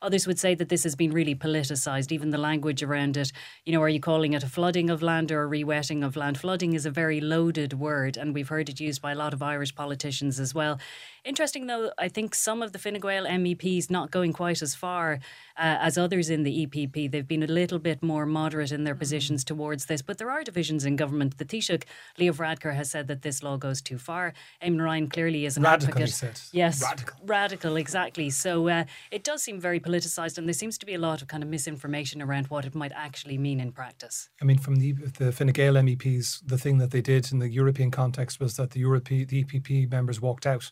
Others 0.01 0.27
would 0.27 0.39
say 0.39 0.55
that 0.55 0.69
this 0.69 0.83
has 0.83 0.95
been 0.95 1.11
really 1.11 1.33
politicised, 1.35 2.11
even 2.11 2.29
the 2.29 2.37
language 2.37 2.83
around 2.83 3.17
it. 3.17 3.31
You 3.65 3.73
know, 3.73 3.81
are 3.81 3.89
you 3.89 3.99
calling 3.99 4.33
it 4.33 4.43
a 4.43 4.49
flooding 4.49 4.89
of 4.89 5.01
land 5.01 5.31
or 5.31 5.43
a 5.43 5.49
rewetting 5.49 6.05
of 6.05 6.15
land? 6.15 6.37
Flooding 6.37 6.73
is 6.73 6.85
a 6.85 6.91
very 6.91 7.19
loaded 7.21 7.73
word, 7.73 8.17
and 8.17 8.33
we've 8.33 8.49
heard 8.49 8.69
it 8.69 8.79
used 8.79 9.01
by 9.01 9.13
a 9.13 9.15
lot 9.15 9.33
of 9.33 9.41
Irish 9.41 9.73
politicians 9.73 10.39
as 10.39 10.53
well. 10.53 10.79
Interesting, 11.25 11.65
though, 11.65 11.91
I 11.97 12.07
think 12.07 12.35
some 12.35 12.61
of 12.61 12.71
the 12.71 12.77
Fine 12.77 12.99
Gael 12.99 13.25
MEPs 13.25 13.89
not 13.89 14.11
going 14.11 14.31
quite 14.31 14.61
as 14.61 14.75
far 14.75 15.13
uh, 15.57 15.77
as 15.81 15.97
others 15.97 16.29
in 16.29 16.43
the 16.43 16.67
EPP. 16.67 17.09
They've 17.09 17.27
been 17.27 17.41
a 17.41 17.47
little 17.47 17.79
bit 17.79 18.03
more 18.03 18.27
moderate 18.27 18.71
in 18.71 18.83
their 18.83 18.93
mm. 18.93 18.99
positions 18.99 19.43
towards 19.43 19.87
this, 19.87 20.03
but 20.03 20.19
there 20.19 20.29
are 20.29 20.43
divisions 20.43 20.85
in 20.85 20.95
government. 20.95 21.39
The 21.39 21.45
Taoiseach, 21.45 21.83
Leo 22.19 22.31
Varadkar, 22.31 22.75
has 22.75 22.91
said 22.91 23.07
that 23.07 23.23
this 23.23 23.41
law 23.41 23.57
goes 23.57 23.81
too 23.81 23.97
far. 23.97 24.33
Eamon 24.61 24.83
Ryan 24.83 25.09
clearly 25.09 25.45
is 25.45 25.57
an 25.57 25.63
radical, 25.63 26.03
advocate. 26.03 26.43
Yes, 26.51 26.83
radical. 26.83 27.17
Radical, 27.25 27.75
exactly. 27.75 28.29
So 28.29 28.67
uh, 28.67 28.83
it 29.09 29.23
does 29.23 29.41
seem 29.41 29.59
very 29.59 29.79
politicised, 29.79 30.37
and 30.37 30.47
there 30.47 30.53
seems 30.53 30.77
to 30.77 30.85
be 30.85 30.93
a 30.93 30.99
lot 30.99 31.23
of 31.23 31.27
kind 31.27 31.41
of 31.41 31.49
misinformation 31.49 32.21
around 32.21 32.47
what 32.47 32.65
it 32.65 32.75
might 32.75 32.91
actually 32.93 33.39
mean 33.39 33.59
in 33.59 33.71
practice. 33.71 34.29
I 34.43 34.45
mean, 34.45 34.59
from 34.59 34.75
the, 34.75 34.91
the 34.91 35.31
Fine 35.31 35.47
Gael 35.47 35.73
MEPs, 35.73 36.43
the 36.45 36.59
thing 36.59 36.77
that 36.77 36.91
they 36.91 37.01
did 37.01 37.31
in 37.31 37.39
the 37.39 37.49
European 37.49 37.89
context 37.89 38.39
was 38.39 38.57
that 38.57 38.71
the, 38.71 38.79
Europe, 38.81 39.05
the 39.07 39.25
EPP 39.25 39.89
members 39.89 40.21
walked 40.21 40.45
out. 40.45 40.71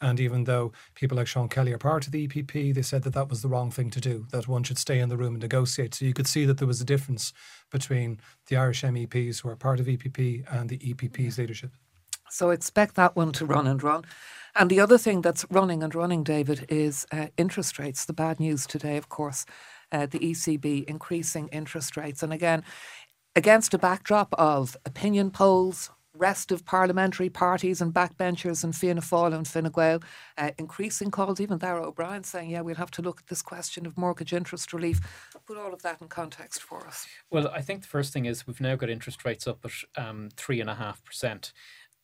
And 0.00 0.20
even 0.20 0.44
though 0.44 0.72
people 0.94 1.16
like 1.16 1.26
Sean 1.26 1.48
Kelly 1.48 1.72
are 1.72 1.78
part 1.78 2.06
of 2.06 2.12
the 2.12 2.28
EPP, 2.28 2.74
they 2.74 2.82
said 2.82 3.02
that 3.02 3.14
that 3.14 3.28
was 3.28 3.42
the 3.42 3.48
wrong 3.48 3.70
thing 3.70 3.90
to 3.90 4.00
do, 4.00 4.26
that 4.30 4.46
one 4.46 4.62
should 4.62 4.78
stay 4.78 5.00
in 5.00 5.08
the 5.08 5.16
room 5.16 5.34
and 5.34 5.42
negotiate. 5.42 5.94
So 5.94 6.04
you 6.04 6.14
could 6.14 6.28
see 6.28 6.44
that 6.44 6.58
there 6.58 6.68
was 6.68 6.80
a 6.80 6.84
difference 6.84 7.32
between 7.70 8.20
the 8.46 8.56
Irish 8.56 8.82
MEPs 8.82 9.42
who 9.42 9.48
are 9.48 9.56
part 9.56 9.80
of 9.80 9.86
EPP 9.86 10.44
and 10.52 10.68
the 10.68 10.78
EPP's 10.78 11.38
leadership. 11.38 11.72
So 12.30 12.50
expect 12.50 12.94
that 12.94 13.16
one 13.16 13.32
to 13.32 13.46
run 13.46 13.66
and 13.66 13.82
run. 13.82 14.04
And 14.54 14.70
the 14.70 14.80
other 14.80 14.98
thing 14.98 15.22
that's 15.22 15.46
running 15.50 15.82
and 15.82 15.94
running, 15.94 16.22
David, 16.24 16.66
is 16.68 17.06
uh, 17.10 17.28
interest 17.36 17.78
rates. 17.78 18.04
The 18.04 18.12
bad 18.12 18.38
news 18.38 18.66
today, 18.66 18.96
of 18.96 19.08
course, 19.08 19.46
uh, 19.90 20.06
the 20.06 20.18
ECB 20.18 20.84
increasing 20.84 21.48
interest 21.48 21.96
rates. 21.96 22.22
And 22.22 22.32
again, 22.32 22.64
against 23.34 23.74
a 23.74 23.78
backdrop 23.78 24.34
of 24.34 24.76
opinion 24.84 25.30
polls, 25.30 25.90
rest 26.18 26.52
of 26.52 26.64
parliamentary 26.64 27.28
parties 27.28 27.80
and 27.80 27.94
backbenchers 27.94 28.64
and 28.64 28.74
Fianna 28.74 29.00
Fáil 29.00 29.34
and 29.34 29.46
Fine 29.46 29.70
Gael, 29.74 30.00
uh, 30.36 30.50
increasing 30.58 31.10
calls, 31.10 31.40
even 31.40 31.58
Darragh 31.58 31.86
O'Brien 31.86 32.24
saying, 32.24 32.50
yeah, 32.50 32.60
we'll 32.60 32.74
have 32.74 32.90
to 32.92 33.02
look 33.02 33.20
at 33.20 33.28
this 33.28 33.42
question 33.42 33.86
of 33.86 33.96
mortgage 33.96 34.32
interest 34.32 34.72
relief. 34.72 35.00
Put 35.46 35.56
all 35.56 35.72
of 35.72 35.82
that 35.82 36.00
in 36.02 36.08
context 36.08 36.62
for 36.62 36.86
us. 36.86 37.06
Well, 37.30 37.48
I 37.48 37.62
think 37.62 37.82
the 37.82 37.88
first 37.88 38.12
thing 38.12 38.26
is 38.26 38.46
we've 38.46 38.60
now 38.60 38.76
got 38.76 38.90
interest 38.90 39.24
rates 39.24 39.46
up 39.46 39.64
at 39.64 39.72
um, 40.02 40.30
3.5%. 40.36 41.52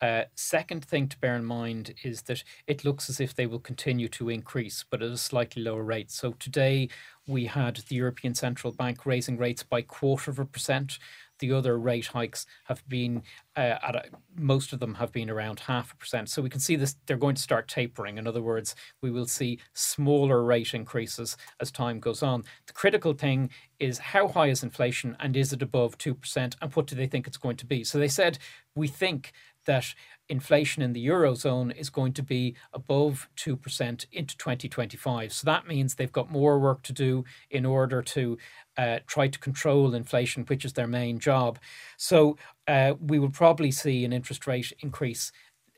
Uh, 0.01 0.25
second 0.35 0.85
thing 0.85 1.09
to 1.09 1.19
bear 1.19 1.35
in 1.35 1.45
mind 1.45 1.95
is 2.03 2.23
that 2.23 2.45
it 2.67 2.85
looks 2.85 3.09
as 3.09 3.21
if 3.21 3.35
they 3.35 3.47
will 3.47 3.61
continue 3.61 4.09
to 4.09 4.29
increase, 4.29 4.85
but 4.91 5.03
at 5.03 5.11
a 5.11 5.17
slightly 5.17 5.63
lower 5.63 5.83
rate. 5.83 6.11
So 6.11 6.33
today 6.33 6.89
we 7.27 7.47
had 7.47 7.77
the 7.89 7.95
European 7.95 8.35
Central 8.35 8.73
Bank 8.73 9.07
raising 9.07 9.39
rates 9.39 9.63
by 9.63 9.81
quarter 9.81 10.31
of 10.31 10.39
a 10.39 10.45
percent. 10.45 10.99
The 11.39 11.53
other 11.53 11.79
rate 11.79 12.07
hikes 12.07 12.47
have 12.65 12.87
been 12.89 13.23
uh, 13.57 13.77
at 13.83 13.97
a, 13.97 14.05
most 14.37 14.73
of 14.73 14.81
them 14.81 14.95
have 14.95 15.13
been 15.13 15.31
around 15.31 15.61
half 15.61 15.93
a 15.93 15.97
percent. 15.97 16.29
So 16.29 16.43
we 16.43 16.51
can 16.51 16.61
see 16.61 16.77
this; 16.77 16.97
they're 17.07 17.17
going 17.17 17.35
to 17.37 17.43
start 17.43 17.69
tapering. 17.69 18.19
In 18.19 18.27
other 18.27 18.43
words, 18.43 18.75
we 19.01 19.11
will 19.11 19.27
see 19.27 19.59
smaller 19.73 20.43
rate 20.43 20.75
increases 20.75 21.37
as 21.61 21.71
time 21.71 22.01
goes 22.01 22.23
on. 22.23 22.45
The 22.67 22.73
critical 22.73 23.13
thing 23.13 23.51
is 23.79 23.99
how 23.99 24.29
high 24.29 24.49
is 24.49 24.63
inflation 24.63 25.17
and 25.21 25.37
is 25.37 25.53
it 25.53 25.63
above 25.63 25.99
two 25.99 26.15
percent, 26.15 26.57
and 26.61 26.75
what 26.75 26.87
do 26.87 26.97
they 26.97 27.07
think 27.07 27.27
it's 27.27 27.37
going 27.37 27.57
to 27.57 27.67
be? 27.67 27.85
So 27.85 27.99
they 27.99 28.09
said 28.09 28.39
we 28.75 28.89
think 28.89 29.33
that 29.67 29.87
inflation 30.29 30.83
in 30.83 30.93
the 30.93 31.07
eurozone 31.07 31.75
is 31.77 31.91
going 31.91 32.13
to 32.13 32.23
be 32.23 32.55
above 32.73 33.29
2% 33.37 34.07
into 34.13 34.37
2025 34.37 35.33
so 35.33 35.45
that 35.45 35.67
means 35.67 35.95
they've 35.95 36.13
got 36.13 36.31
more 36.31 36.59
work 36.59 36.83
to 36.83 36.93
do 36.93 37.25
in 37.51 37.67
order 37.67 38.01
to 38.03 38.39
uh, 38.77 38.99
try 39.07 39.29
to 39.29 39.39
control 39.39 39.95
inflation 39.95 40.45
which 40.45 40.65
is 40.65 40.73
their 40.73 40.87
main 40.87 41.19
job 41.19 41.59
so 41.97 42.37
uh, 42.69 42.95
we 43.01 43.19
will 43.19 43.31
probably 43.31 43.71
see 43.71 44.05
an 44.05 44.13
interest 44.13 44.47
rate 44.47 44.73
increase 44.81 45.31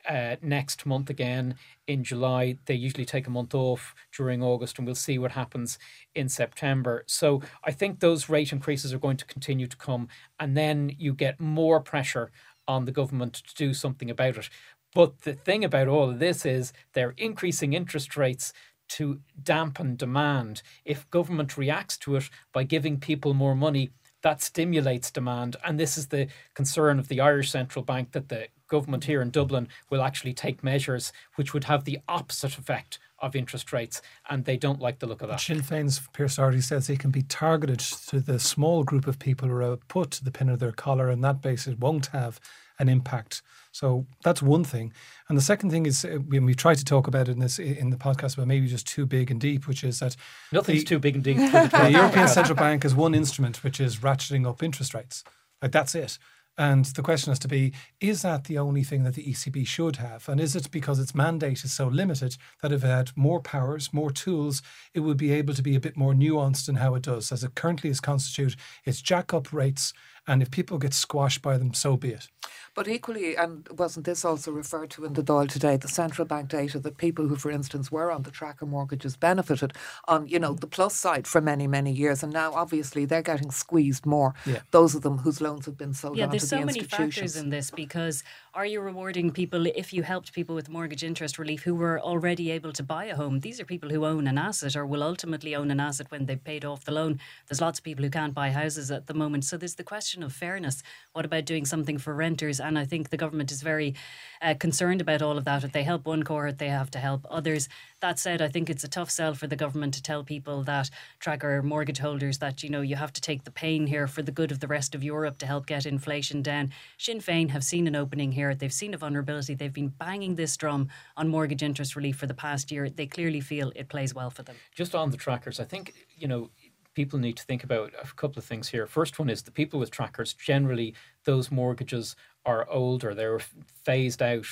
uh, 0.09 0.37
next 0.43 0.87
month 0.87 1.11
again 1.11 1.57
in 1.87 2.05
July. 2.05 2.57
They 2.66 2.75
usually 2.75 3.05
take 3.05 3.26
a 3.26 3.31
month 3.31 3.55
off 3.55 3.95
during 4.16 4.43
August, 4.43 4.78
and 4.78 4.87
we'll 4.87 4.95
see 4.95 5.19
what 5.19 5.33
happens 5.33 5.78
in 6.14 6.28
September. 6.28 7.05
So 7.07 7.43
I 7.64 7.73
think 7.73 8.00
those 8.00 8.28
rate 8.28 8.52
increases 8.52 8.93
are 8.93 8.99
going 8.99 9.16
to 9.19 9.25
continue 9.26 9.66
to 9.66 9.76
come, 9.76 10.09
and 10.38 10.57
then 10.57 10.93
you 10.99 11.12
get 11.12 11.40
more 11.40 11.81
pressure 11.81 12.31
on 12.69 12.85
the 12.85 12.93
government 12.93 13.35
to 13.35 13.55
do 13.55 13.75
something 13.75 14.11
about 14.11 14.37
it. 14.37 14.49
But 14.95 15.23
the 15.23 15.35
thing 15.35 15.65
about 15.65 15.89
all 15.89 16.11
of 16.11 16.19
this 16.19 16.47
is 16.47 16.73
they're 16.93 17.15
increasing 17.17 17.73
interest 17.73 18.17
rates 18.17 18.53
to 18.89 19.21
dampen 19.43 19.97
demand. 19.97 20.63
If 20.85 21.11
government 21.11 21.59
reacts 21.59 21.97
to 21.99 22.17
it 22.17 22.31
by 22.53 22.65
giving 22.65 22.99
people 22.99 23.35
more 23.35 23.55
money, 23.55 23.91
that 24.23 24.43
stimulates 24.43 25.11
demand. 25.11 25.57
And 25.65 25.79
this 25.79 25.99
is 25.99 26.09
the 26.09 26.29
concern 26.55 26.99
of 26.99 27.09
the 27.09 27.21
Irish 27.21 27.51
Central 27.51 27.85
Bank 27.85 28.13
that 28.13 28.29
the 28.29 28.49
government 28.69 29.05
here 29.05 29.23
in 29.23 29.31
Dublin 29.31 29.69
will 29.91 30.03
actually 30.03 30.33
take 30.33 30.65
measures 30.65 31.13
which 31.37 31.55
would 31.55 31.65
have 31.65 31.85
the 31.85 31.99
opposite 32.09 32.59
effect 32.59 32.99
of 33.19 33.35
interest 33.35 33.73
rates, 33.73 34.03
and 34.29 34.45
they 34.45 34.57
don't 34.57 34.81
like 34.81 34.99
the 34.99 35.07
look 35.07 35.23
of 35.23 35.29
that. 35.29 35.41
Sinn 35.41 35.61
Féin's 35.61 36.01
Pearse 36.13 36.37
Doherty 36.37 36.61
says 36.61 36.87
they 36.87 36.97
can 36.97 37.11
be 37.11 37.23
targeted 37.23 37.79
to 37.79 38.21
the 38.21 38.39
small 38.39 38.85
group 38.85 39.07
of 39.07 39.19
people 39.19 39.49
who 39.49 39.57
are 39.57 39.77
put 39.77 40.11
to 40.13 40.25
the 40.25 40.31
pin 40.31 40.49
of 40.49 40.59
their 40.59 40.73
collar, 40.73 41.09
and 41.09 41.25
that 41.25 41.41
basis 41.41 41.77
won't 41.79 42.07
have 42.07 42.41
an 42.79 42.89
impact. 42.89 43.43
So 43.73 44.07
that's 44.23 44.43
one 44.43 44.65
thing. 44.65 44.93
And 45.29 45.37
the 45.37 45.43
second 45.43 45.71
thing 45.71 45.87
is 45.87 46.05
uh, 46.05 46.19
when 46.27 46.45
we 46.45 46.55
try 46.55 46.75
to 46.75 46.85
talk 46.85 47.07
about 47.07 47.29
it 47.29 47.33
in 47.33 47.39
this 47.39 47.59
in 47.59 47.91
the 47.91 47.97
podcast, 47.97 48.37
but 48.37 48.47
maybe 48.47 48.67
just 48.67 48.87
too 48.87 49.07
big 49.07 49.31
and 49.31 49.41
deep, 49.41 49.67
which 49.67 49.85
is 49.85 49.99
that 50.01 50.17
nothing's 50.53 50.81
the, 50.81 50.87
too 50.87 50.99
big 50.99 51.15
and 51.15 51.25
deep. 51.25 51.37
the 51.37 51.89
European 51.93 52.29
Central 52.29 52.57
Bank 52.57 52.83
has 52.83 52.95
one 52.95 53.15
instrument, 53.15 53.63
which 53.63 53.81
is 53.81 53.99
ratcheting 53.99 54.47
up 54.47 54.63
interest 54.63 54.95
rates. 54.95 55.25
Like 55.63 55.73
that's 55.73 55.95
it. 55.95 56.19
And 56.59 56.87
the 56.87 57.03
question 57.03 57.31
has 57.31 57.39
to 57.41 57.49
be 57.49 57.73
is 58.01 58.23
that 58.23 58.45
the 58.45 58.59
only 58.59 58.83
thing 58.83 59.05
that 59.05 59.15
the 59.15 59.25
ECB 59.25 59.67
should 59.67 59.97
have? 59.97 60.29
And 60.29 60.41
is 60.41 60.57
it 60.57 60.71
because 60.71 60.99
its 60.99 61.15
mandate 61.15 61.65
is 61.65 61.73
so 61.73 61.87
limited 61.87 62.37
that 62.63 62.73
if 62.73 62.83
it 62.83 62.89
had 62.89 63.11
more 63.15 63.41
powers, 63.41 63.93
more 63.93 64.11
tools, 64.11 64.63
it 64.95 65.01
would 65.01 65.19
be 65.19 65.33
able 65.33 65.55
to 65.55 65.63
be 65.63 65.77
a 65.77 65.81
bit 65.81 65.97
more 65.97 66.15
nuanced 66.15 66.69
in 66.69 66.77
how 66.77 66.95
it 66.95 67.03
does? 67.03 67.31
As 67.31 67.45
it 67.45 67.55
currently 67.55 67.91
is 67.91 68.01
constituted, 68.01 68.59
it's 68.85 69.03
jack 69.03 69.35
up 69.35 69.53
rates. 69.53 69.93
And 70.27 70.43
if 70.43 70.51
people 70.51 70.79
get 70.79 70.95
squashed 70.95 71.43
by 71.43 71.59
them, 71.59 71.75
so 71.75 71.97
be 71.97 72.11
it. 72.11 72.29
But 72.76 72.88
equally, 72.88 73.35
and 73.38 73.66
wasn't 73.71 74.04
this 74.04 74.23
also 74.23 74.52
referred 74.52 74.90
to 74.90 75.06
in 75.06 75.14
the 75.14 75.23
Dáil 75.23 75.49
today, 75.49 75.78
the 75.78 75.88
central 75.88 76.26
bank 76.26 76.50
data 76.50 76.78
that 76.80 76.99
people 76.99 77.26
who, 77.26 77.35
for 77.35 77.50
instance, 77.50 77.90
were 77.90 78.12
on 78.12 78.23
the 78.25 78.30
tracker 78.30 78.66
mortgages 78.66 79.16
benefited 79.16 79.73
on, 80.06 80.28
you 80.28 80.38
know, 80.38 80.52
mm. 80.52 80.61
the 80.61 80.66
plus 80.66 80.95
side 80.95 81.26
for 81.26 81.40
many, 81.40 81.66
many 81.66 81.90
years. 81.90 82.23
And 82.23 82.35
now 82.35 82.52
obviously 82.52 83.06
they're 83.06 83.23
getting 83.23 83.50
squeezed 83.50 84.04
more. 84.04 84.35
Yeah. 84.45 84.61
Those 84.73 84.95
of 84.95 85.00
them 85.00 85.16
whose 85.16 85.40
loans 85.40 85.64
have 85.64 85.78
been 85.78 85.95
sold 85.95 86.18
yeah, 86.18 86.25
on 86.25 86.30
there's 86.30 86.42
to 86.42 86.49
so 86.49 86.59
the 86.59 86.66
many 86.66 86.80
factors 86.80 87.35
in 87.35 87.49
this 87.49 87.71
because 87.71 88.23
are 88.52 88.66
you 88.66 88.83
rewarding 88.83 89.30
people 89.30 89.66
if 89.66 89.95
you 89.95 90.02
helped 90.02 90.35
people 90.35 90.54
with 90.54 90.68
mortgage 90.68 91.02
interest 91.02 91.38
relief 91.38 91.62
who 91.62 91.75
were 91.75 91.99
already 91.99 92.50
able 92.50 92.75
to 92.75 92.83
buy 92.83 93.06
a 93.06 93.16
home? 93.16 93.40
These 93.40 93.59
are 93.59 93.64
people 93.64 93.88
who 93.88 94.04
own 94.04 94.26
an 94.26 94.37
asset 94.37 94.76
or 94.76 94.85
will 94.85 95.02
ultimately 95.02 95.54
own 95.54 95.71
an 95.71 95.80
asset 95.80 96.11
when 96.11 96.26
they've 96.26 96.45
paid 96.45 96.66
off 96.66 96.85
the 96.85 96.92
loan. 96.92 97.21
There's 97.49 97.62
lots 97.62 97.78
of 97.78 97.85
people 97.85 98.04
who 98.04 98.11
can't 98.11 98.35
buy 98.35 98.50
houses 98.50 98.90
at 98.90 99.06
the 99.06 99.14
moment. 99.14 99.47
So 99.47 99.56
there's 99.56 99.76
the 99.76 99.83
question 99.83 100.23
of 100.23 100.35
fairness. 100.35 100.83
What 101.14 101.25
about 101.25 101.47
doing 101.47 101.64
something 101.64 101.97
for 101.97 102.14
renters? 102.14 102.61
And 102.67 102.79
I 102.79 102.85
think 102.85 103.11
the 103.11 103.17
government 103.17 103.53
is 103.53 103.63
very 103.63 103.95
uh, 104.43 104.55
concerned 104.59 105.01
about 105.01 105.23
all 105.23 105.39
of 105.39 105.45
that. 105.45 105.65
If 105.65 105.73
they 105.73 105.83
help 105.83 106.07
one 106.07 106.23
cohort, 106.23 106.59
they 106.59 106.69
have 106.69 106.91
to 106.93 106.99
help 106.99 107.27
others. 107.31 107.69
That 108.01 108.19
said, 108.19 108.43
I 108.43 108.49
think 108.49 108.69
it's 108.69 108.85
a 108.85 108.89
tough 108.89 109.11
sell 109.11 109.35
for 109.35 109.47
the 109.47 109.57
government 109.57 109.95
to 109.95 110.03
tell 110.03 110.25
people 110.25 110.63
that 110.65 110.91
tracker 111.19 111.63
mortgage 111.63 111.99
holders 111.99 112.39
that 112.39 112.63
you 112.63 112.69
know 112.69 112.81
you 112.81 112.97
have 112.97 113.13
to 113.15 113.21
take 113.21 113.45
the 113.45 113.51
pain 113.51 113.87
here 113.87 114.07
for 114.07 114.23
the 114.23 114.33
good 114.33 114.53
of 114.53 114.61
the 114.61 114.67
rest 114.67 114.95
of 114.95 115.03
Europe 115.03 115.39
to 115.39 115.47
help 115.47 115.67
get 115.67 115.87
inflation 115.87 116.43
down. 116.43 116.73
Sinn 116.99 117.21
Féin 117.21 117.51
have 117.51 117.65
seen 117.65 117.87
an 117.87 117.97
opening 117.97 118.33
here. 118.33 118.55
They've 118.55 118.73
seen 118.73 118.95
a 118.95 118.99
vulnerability. 118.99 119.55
They've 119.55 119.73
been 119.73 119.89
banging 119.89 120.35
this 120.35 120.57
drum 120.57 120.89
on 121.17 121.29
mortgage 121.29 121.63
interest 121.63 121.97
relief 121.97 122.17
for 122.17 122.27
the 122.27 122.35
past 122.35 122.71
year. 122.71 122.91
They 122.91 123.07
clearly 123.07 123.41
feel 123.41 123.73
it 123.75 123.89
plays 123.89 124.15
well 124.15 124.31
for 124.31 124.43
them. 124.43 124.57
Just 124.75 124.95
on 124.95 125.11
the 125.11 125.17
trackers, 125.17 125.61
I 125.61 125.65
think 125.65 125.95
you 126.17 126.29
know 126.29 126.51
people 126.97 127.19
need 127.19 127.37
to 127.37 127.45
think 127.45 127.62
about 127.62 127.93
a 128.03 128.07
couple 128.15 128.38
of 128.38 128.45
things 128.45 128.69
here. 128.69 128.87
First 128.87 129.19
one 129.19 129.31
is 129.31 129.43
the 129.43 129.53
people 129.53 129.79
with 129.79 129.91
trackers, 129.91 130.33
generally, 130.33 130.95
those 131.25 131.50
mortgages 131.50 132.17
are 132.47 132.67
older, 132.71 133.15
they 133.15 133.26
were 133.26 133.43
phased 133.85 134.23
out 134.23 134.47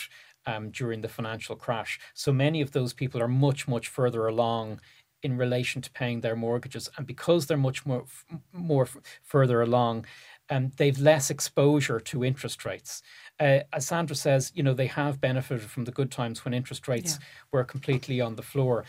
um, 0.46 0.70
during 0.70 1.00
the 1.00 1.08
financial 1.08 1.56
crash. 1.56 1.98
So 2.12 2.32
many 2.32 2.60
of 2.60 2.70
those 2.72 2.92
people 2.92 3.20
are 3.22 3.28
much, 3.28 3.66
much 3.66 3.88
further 3.88 4.26
along 4.26 4.80
in 5.22 5.38
relation 5.38 5.80
to 5.80 5.90
paying 5.92 6.20
their 6.20 6.36
mortgages. 6.36 6.90
And 6.98 7.06
because 7.06 7.46
they're 7.46 7.56
much 7.56 7.86
more, 7.86 8.04
more 8.52 8.86
further 9.22 9.62
along, 9.62 10.04
um, 10.50 10.70
they've 10.76 10.98
less 10.98 11.30
exposure 11.30 11.98
to 11.98 12.24
interest 12.24 12.66
rates. 12.66 13.02
Uh, 13.40 13.60
as 13.72 13.86
Sandra 13.86 14.14
says, 14.14 14.52
you 14.54 14.62
know, 14.62 14.74
they 14.74 14.86
have 14.88 15.18
benefited 15.18 15.70
from 15.70 15.84
the 15.84 15.92
good 15.92 16.10
times 16.10 16.44
when 16.44 16.52
interest 16.52 16.86
rates 16.88 17.18
yeah. 17.18 17.26
were 17.52 17.64
completely 17.64 18.20
on 18.20 18.36
the 18.36 18.42
floor. 18.42 18.84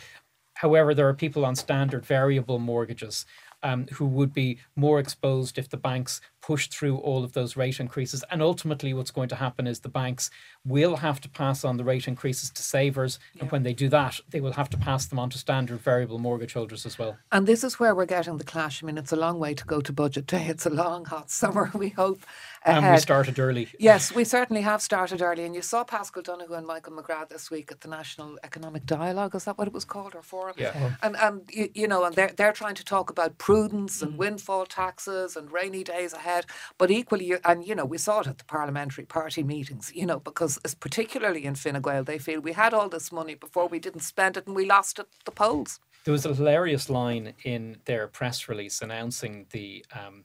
However, 0.55 0.93
there 0.93 1.07
are 1.07 1.13
people 1.13 1.45
on 1.45 1.55
standard 1.55 2.05
variable 2.05 2.59
mortgages 2.59 3.25
um, 3.65 3.88
who 3.93 4.05
would 4.05 4.31
be 4.31 4.60
more 4.75 5.00
exposed 5.00 5.57
if 5.57 5.69
the 5.69 5.77
banks 5.77 6.22
push 6.39 6.67
through 6.67 6.98
all 6.98 7.24
of 7.24 7.34
those 7.34 7.57
rate 7.57 7.79
increases. 7.79 8.24
And 8.29 8.39
ultimately, 8.39 8.93
what's 8.93 9.10
going 9.10 9.29
to 9.29 9.36
happen 9.36 9.65
is 9.65 9.79
the 9.79 9.89
banks 9.89 10.29
will 10.63 10.98
have 10.98 11.19
to 11.22 11.29
pass 11.29 11.65
on 11.65 11.77
the 11.77 11.84
rate 11.84 12.07
increases 12.07 12.51
to 12.51 12.62
savers. 12.62 13.17
Yeah. 13.34 13.41
And 13.41 13.51
when 13.51 13.63
they 13.63 13.74
do 13.74 13.89
that, 13.89 14.19
they 14.29 14.39
will 14.39 14.53
have 14.53 14.69
to 14.69 14.77
pass 14.77 15.07
them 15.07 15.17
on 15.17 15.31
to 15.31 15.39
standard 15.39 15.79
variable 15.79 16.19
mortgage 16.19 16.53
holders 16.53 16.86
as 16.86 17.00
well. 17.00 17.17
And 17.31 17.48
this 17.48 17.63
is 17.63 17.79
where 17.79 17.95
we're 17.95 18.05
getting 18.05 18.38
the 18.38 18.43
clash. 18.43 18.84
I 18.84 18.86
mean, 18.86 19.00
it's 19.00 19.12
a 19.12 19.15
long 19.15 19.39
way 19.39 19.55
to 19.55 19.65
go 19.65 19.81
to 19.81 19.91
budget 19.91 20.27
day. 20.27 20.45
It's 20.55 20.67
a 20.67 20.69
long, 20.69 21.05
hot 21.05 21.31
summer, 21.31 21.72
we 21.74 21.89
hope. 21.89 22.19
Ahead. 22.65 22.84
And 22.84 22.93
we 22.93 23.00
started 23.00 23.38
early. 23.38 23.67
Yes, 23.77 24.12
we 24.13 24.24
certainly 24.24 24.63
have 24.63 24.81
started 24.81 25.22
early. 25.22 25.45
And 25.45 25.53
you 25.53 25.62
saw 25.62 25.84
Paschal 25.84 26.24
Donohoe 26.24 26.55
and 26.55 26.65
Michael 26.65 26.93
McGrath 26.93 27.29
this 27.29 27.51
week 27.51 27.72
at 27.72 27.81
the 27.81 27.88
National 27.88 28.39
Economic 28.43 28.88
Dialogue. 28.88 29.36
Is 29.36 29.43
that 29.43 29.60
what 29.60 29.67
it 29.67 29.74
was 29.74 29.86
called, 29.86 30.15
or 30.15 30.24
forum? 30.24 30.55
Yeah. 30.57 30.95
And, 31.03 31.15
and 31.17 31.41
you, 31.53 31.69
you 31.75 31.88
know, 31.88 32.03
and 32.05 32.15
they're, 32.15 32.31
they're 32.36 32.53
trying 32.53 32.74
to 32.75 32.84
talk 32.84 33.12
about 33.12 33.38
prudence 33.38 34.01
and 34.01 34.13
mm. 34.13 34.17
windfall 34.17 34.65
taxes 34.65 35.36
and 35.36 35.51
rainy 35.51 35.84
days 35.84 36.12
ahead. 36.12 36.48
But 36.79 36.89
equally, 36.89 37.36
and 37.45 37.65
you 37.67 37.75
know, 37.75 37.86
we 37.86 38.00
saw 38.00 38.22
it 38.22 38.27
at 38.27 38.39
the 38.39 38.45
parliamentary 38.45 39.05
party 39.05 39.43
meetings, 39.43 39.91
you 39.93 40.07
know, 40.07 40.19
because 40.19 40.57
particularly 40.79 41.45
in 41.45 41.53
Fine 41.53 41.81
Gael, 41.84 42.03
they 42.03 42.17
feel 42.17 42.39
we 42.39 42.53
had 42.53 42.74
all 42.74 42.89
this 42.89 43.12
money 43.12 43.36
before 43.36 43.67
we 43.67 43.77
didn't 43.77 44.01
spend 44.01 44.38
it 44.38 44.48
and 44.48 44.55
we 44.55 44.65
lost 44.65 44.98
it 44.98 45.07
at 45.19 45.25
the 45.25 45.31
polls. 45.31 45.79
There 46.03 46.12
was 46.12 46.25
a 46.25 46.34
hilarious 46.34 46.89
line 46.89 47.34
in 47.43 47.77
their 47.86 48.07
press 48.07 48.50
release 48.50 48.81
announcing 48.81 49.45
the 49.51 49.86
um, 49.93 50.24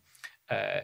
uh, 0.50 0.80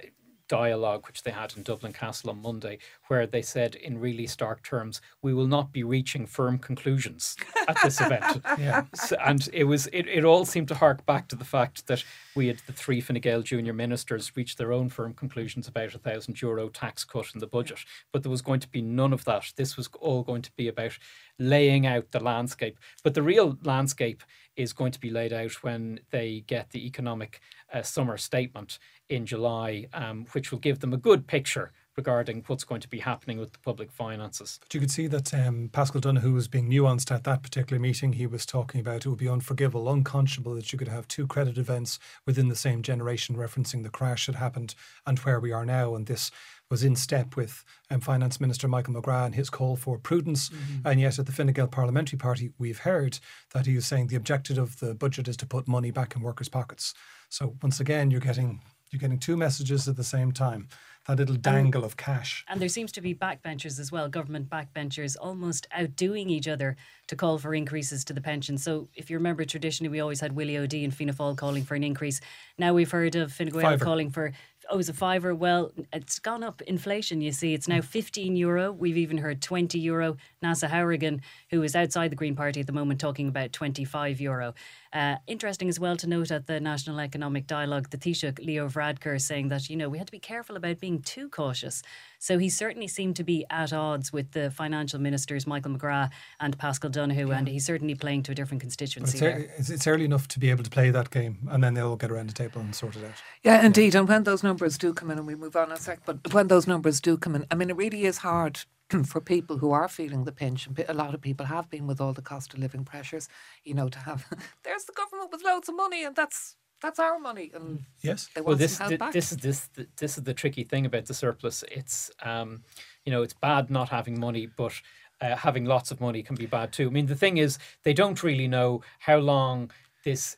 dialogue 0.48 1.06
which 1.06 1.22
they 1.22 1.30
had 1.30 1.54
in 1.56 1.62
Dublin 1.62 1.92
Castle 1.92 2.30
on 2.30 2.42
Monday, 2.42 2.78
where 3.08 3.26
they 3.26 3.42
said 3.42 3.74
in 3.74 3.98
really 3.98 4.26
stark 4.26 4.62
terms, 4.62 5.00
"We 5.22 5.34
will 5.34 5.46
not 5.46 5.72
be 5.72 5.82
reaching 5.82 6.26
firm 6.26 6.58
conclusions 6.58 7.36
at 7.68 7.76
this 7.82 8.00
event." 8.00 8.42
yeah. 8.58 8.84
So, 8.94 9.16
and 9.24 9.48
it 9.52 9.64
was 9.64 9.86
it, 9.88 10.06
it 10.08 10.24
all 10.24 10.44
seemed 10.44 10.68
to 10.68 10.74
hark 10.74 11.04
back 11.06 11.28
to 11.28 11.36
the 11.36 11.44
fact 11.44 11.86
that 11.86 12.04
we 12.34 12.48
had 12.48 12.58
the 12.66 12.72
three 12.72 13.00
Fine 13.00 13.20
Gael 13.20 13.42
junior 13.42 13.72
ministers 13.72 14.36
reach 14.36 14.56
their 14.56 14.72
own 14.72 14.88
firm 14.88 15.14
conclusions 15.14 15.68
about 15.68 15.94
a 15.94 15.98
thousand 15.98 16.40
euro 16.40 16.68
tax 16.68 17.04
cut 17.04 17.26
in 17.34 17.40
the 17.40 17.46
budget, 17.46 17.78
but 18.12 18.22
there 18.22 18.30
was 18.30 18.42
going 18.42 18.60
to 18.60 18.68
be 18.68 18.82
none 18.82 19.12
of 19.12 19.24
that. 19.24 19.52
This 19.56 19.76
was 19.76 19.88
all 20.00 20.22
going 20.22 20.42
to 20.42 20.52
be 20.56 20.68
about 20.68 20.98
laying 21.38 21.86
out 21.86 22.10
the 22.10 22.22
landscape, 22.22 22.78
but 23.02 23.14
the 23.14 23.22
real 23.22 23.58
landscape 23.62 24.22
is 24.56 24.72
going 24.72 24.92
to 24.92 25.00
be 25.00 25.10
laid 25.10 25.32
out 25.32 25.62
when 25.62 26.00
they 26.10 26.44
get 26.46 26.70
the 26.70 26.86
economic 26.86 27.40
uh, 27.72 27.82
summer 27.82 28.16
statement 28.16 28.78
in 29.08 29.26
July, 29.26 29.86
um, 29.92 30.26
which 30.32 30.50
will 30.50 30.58
give 30.58 30.80
them 30.80 30.92
a 30.92 30.98
good 30.98 31.26
picture 31.26 31.72
regarding 31.96 32.44
what's 32.46 32.64
going 32.64 32.80
to 32.80 32.88
be 32.88 32.98
happening 32.98 33.38
with 33.38 33.52
the 33.52 33.58
public 33.60 33.90
finances. 33.90 34.58
But 34.60 34.74
you 34.74 34.80
could 34.80 34.90
see 34.90 35.06
that 35.06 35.32
um, 35.32 35.70
Paschal 35.72 36.00
Donohoe 36.00 36.32
was 36.32 36.48
being 36.48 36.68
nuanced 36.68 37.10
at 37.10 37.24
that 37.24 37.42
particular 37.42 37.80
meeting. 37.80 38.12
He 38.14 38.26
was 38.26 38.44
talking 38.44 38.80
about 38.80 39.06
it 39.06 39.08
would 39.08 39.18
be 39.18 39.28
unforgivable, 39.28 39.88
unconscionable 39.90 40.54
that 40.54 40.72
you 40.72 40.78
could 40.78 40.88
have 40.88 41.08
two 41.08 41.26
credit 41.26 41.58
events 41.58 41.98
within 42.26 42.48
the 42.48 42.56
same 42.56 42.82
generation, 42.82 43.36
referencing 43.36 43.82
the 43.82 43.90
crash 43.90 44.26
that 44.26 44.34
happened 44.34 44.74
and 45.06 45.18
where 45.20 45.40
we 45.40 45.52
are 45.52 45.64
now. 45.64 45.94
And 45.94 46.06
this 46.06 46.30
was 46.70 46.82
in 46.82 46.96
step 46.96 47.36
with 47.36 47.64
um, 47.90 48.00
Finance 48.00 48.40
Minister 48.40 48.68
Michael 48.68 48.94
McGrath 48.94 49.26
and 49.26 49.34
his 49.34 49.50
call 49.50 49.76
for 49.76 49.98
prudence. 49.98 50.48
Mm-hmm. 50.48 50.88
And 50.88 51.00
yet, 51.00 51.18
at 51.18 51.26
the 51.26 51.32
Fine 51.32 51.52
Gael 51.52 51.68
Parliamentary 51.68 52.18
Party, 52.18 52.50
we've 52.58 52.80
heard 52.80 53.18
that 53.54 53.66
he 53.66 53.76
is 53.76 53.86
saying 53.86 54.08
the 54.08 54.16
objective 54.16 54.58
of 54.58 54.80
the 54.80 54.94
budget 54.94 55.28
is 55.28 55.36
to 55.38 55.46
put 55.46 55.68
money 55.68 55.90
back 55.90 56.16
in 56.16 56.22
workers' 56.22 56.48
pockets. 56.48 56.92
So 57.28 57.56
once 57.62 57.80
again, 57.80 58.10
you're 58.10 58.20
getting 58.20 58.60
You're 58.90 59.00
getting 59.00 59.18
two 59.18 59.36
messages 59.36 59.88
at 59.88 59.96
the 59.96 60.04
same 60.04 60.32
time. 60.32 60.68
That 61.06 61.18
little 61.18 61.36
dangle 61.36 61.84
of 61.84 61.96
cash. 61.96 62.44
And 62.48 62.60
there 62.60 62.68
seems 62.68 62.90
to 62.92 63.00
be 63.00 63.14
backbenchers 63.14 63.78
as 63.78 63.92
well, 63.92 64.08
government 64.08 64.50
backbenchers, 64.50 65.16
almost 65.20 65.68
outdoing 65.70 66.28
each 66.28 66.48
other 66.48 66.76
to 67.06 67.14
call 67.14 67.38
for 67.38 67.54
increases 67.54 68.04
to 68.06 68.12
the 68.12 68.20
pension. 68.20 68.58
So 68.58 68.88
if 68.92 69.08
you 69.08 69.16
remember, 69.16 69.44
traditionally 69.44 69.88
we 69.88 70.00
always 70.00 70.18
had 70.18 70.32
Willie 70.32 70.58
O'Dea 70.58 70.82
and 70.82 70.92
Fianna 70.92 71.12
Fáil 71.12 71.36
calling 71.36 71.62
for 71.62 71.76
an 71.76 71.84
increase. 71.84 72.20
Now 72.58 72.74
we've 72.74 72.90
heard 72.90 73.14
of 73.14 73.32
Fine 73.32 73.50
Gael 73.50 73.78
calling 73.78 74.10
for 74.10 74.32
oh, 74.70 74.78
it's 74.78 74.88
a 74.88 74.94
fiver. 74.94 75.34
Well, 75.34 75.72
it's 75.92 76.18
gone 76.18 76.42
up 76.42 76.62
inflation, 76.62 77.20
you 77.20 77.32
see. 77.32 77.54
It's 77.54 77.68
now 77.68 77.80
15 77.80 78.36
euro. 78.36 78.72
We've 78.72 78.96
even 78.96 79.18
heard 79.18 79.42
20 79.42 79.78
euro. 79.78 80.16
Neasa 80.42 80.68
Hourigan, 80.68 81.22
who 81.50 81.62
is 81.62 81.76
outside 81.76 82.10
the 82.10 82.16
Green 82.16 82.36
Party 82.36 82.60
at 82.60 82.66
the 82.66 82.72
moment, 82.72 83.00
talking 83.00 83.28
about 83.28 83.52
25 83.52 84.20
euro. 84.20 84.54
Uh, 84.92 85.16
interesting 85.26 85.68
as 85.68 85.78
well 85.78 85.96
to 85.96 86.06
note 86.06 86.30
at 86.30 86.46
the 86.46 86.60
National 86.60 87.00
Economic 87.00 87.46
Dialogue, 87.46 87.90
the 87.90 87.98
Taoiseach 87.98 88.44
Leo 88.44 88.68
Varadkar 88.68 89.20
saying 89.20 89.48
that, 89.48 89.68
you 89.68 89.76
know, 89.76 89.88
we 89.88 89.98
had 89.98 90.06
to 90.06 90.12
be 90.12 90.18
careful 90.18 90.56
about 90.56 90.80
being 90.80 91.02
too 91.02 91.28
cautious. 91.28 91.82
So 92.18 92.38
he 92.38 92.48
certainly 92.48 92.88
seemed 92.88 93.16
to 93.16 93.24
be 93.24 93.44
at 93.50 93.72
odds 93.72 94.12
with 94.12 94.32
the 94.32 94.50
financial 94.50 95.00
ministers, 95.00 95.46
Michael 95.46 95.72
McGrath 95.72 96.10
and 96.40 96.56
Paschal 96.58 96.90
Donohoe, 96.90 97.28
yeah. 97.28 97.38
and 97.38 97.48
he's 97.48 97.66
certainly 97.66 97.94
playing 97.94 98.22
to 98.24 98.32
a 98.32 98.34
different 98.34 98.60
constituency. 98.60 99.24
It's, 99.24 99.70
it's, 99.70 99.86
early 99.86 100.04
enough 100.04 100.28
to 100.28 100.38
be 100.38 100.50
able 100.50 100.64
to 100.64 100.70
play 100.70 100.90
that 100.90 101.10
game, 101.10 101.48
and 101.50 101.62
then 101.62 101.74
they'll 101.74 101.96
get 101.96 102.10
around 102.10 102.28
the 102.28 102.34
table 102.34 102.60
and 102.60 102.74
sort 102.74 102.96
it 102.96 103.04
out. 103.04 103.22
Yeah, 103.42 103.64
indeed. 103.64 103.94
And 103.94 104.08
when 104.08 104.24
those 104.24 104.42
numbers 104.42 104.78
do 104.78 104.92
come 104.92 105.10
in, 105.10 105.18
and 105.18 105.26
we 105.26 105.34
move 105.34 105.56
on 105.56 105.72
a 105.72 105.76
sec, 105.76 106.00
but 106.04 106.32
when 106.32 106.48
those 106.48 106.66
numbers 106.66 107.00
do 107.00 107.16
come 107.16 107.34
in, 107.34 107.46
I 107.50 107.54
mean, 107.54 107.70
it 107.70 107.76
really 107.76 108.04
is 108.04 108.18
hard 108.18 108.60
for 109.06 109.20
people 109.20 109.58
who 109.58 109.72
are 109.72 109.88
feeling 109.88 110.24
the 110.24 110.32
pinch, 110.32 110.66
and 110.66 110.84
a 110.88 110.94
lot 110.94 111.14
of 111.14 111.20
people 111.20 111.46
have 111.46 111.70
been 111.70 111.86
with 111.86 112.00
all 112.00 112.12
the 112.12 112.22
cost 112.22 112.54
of 112.54 112.60
living 112.60 112.84
pressures, 112.84 113.28
you 113.64 113.74
know, 113.74 113.88
to 113.88 113.98
have 114.00 114.26
there's 114.64 114.84
the 114.84 114.92
government 114.92 115.30
with 115.32 115.44
loads 115.44 115.68
of 115.68 115.76
money, 115.76 116.04
and 116.04 116.16
that's 116.16 116.56
that's 116.86 117.00
our 117.00 117.18
money, 117.18 117.50
and 117.52 117.82
yes, 118.00 118.28
well, 118.40 118.54
this 118.54 118.78
this 119.12 119.32
is 119.32 119.38
this 119.38 119.68
this 119.96 120.16
is 120.16 120.22
the 120.22 120.32
tricky 120.32 120.62
thing 120.62 120.86
about 120.86 121.06
the 121.06 121.14
surplus. 121.14 121.64
It's 121.68 122.12
um, 122.22 122.62
you 123.04 123.10
know, 123.10 123.22
it's 123.22 123.34
bad 123.34 123.70
not 123.70 123.88
having 123.88 124.20
money, 124.20 124.46
but 124.56 124.72
uh, 125.20 125.34
having 125.34 125.64
lots 125.64 125.90
of 125.90 126.00
money 126.00 126.22
can 126.22 126.36
be 126.36 126.46
bad 126.46 126.72
too. 126.72 126.86
I 126.86 126.90
mean, 126.90 127.06
the 127.06 127.16
thing 127.16 127.38
is, 127.38 127.58
they 127.82 127.92
don't 127.92 128.22
really 128.22 128.46
know 128.46 128.82
how 129.00 129.16
long 129.18 129.72
this 130.04 130.36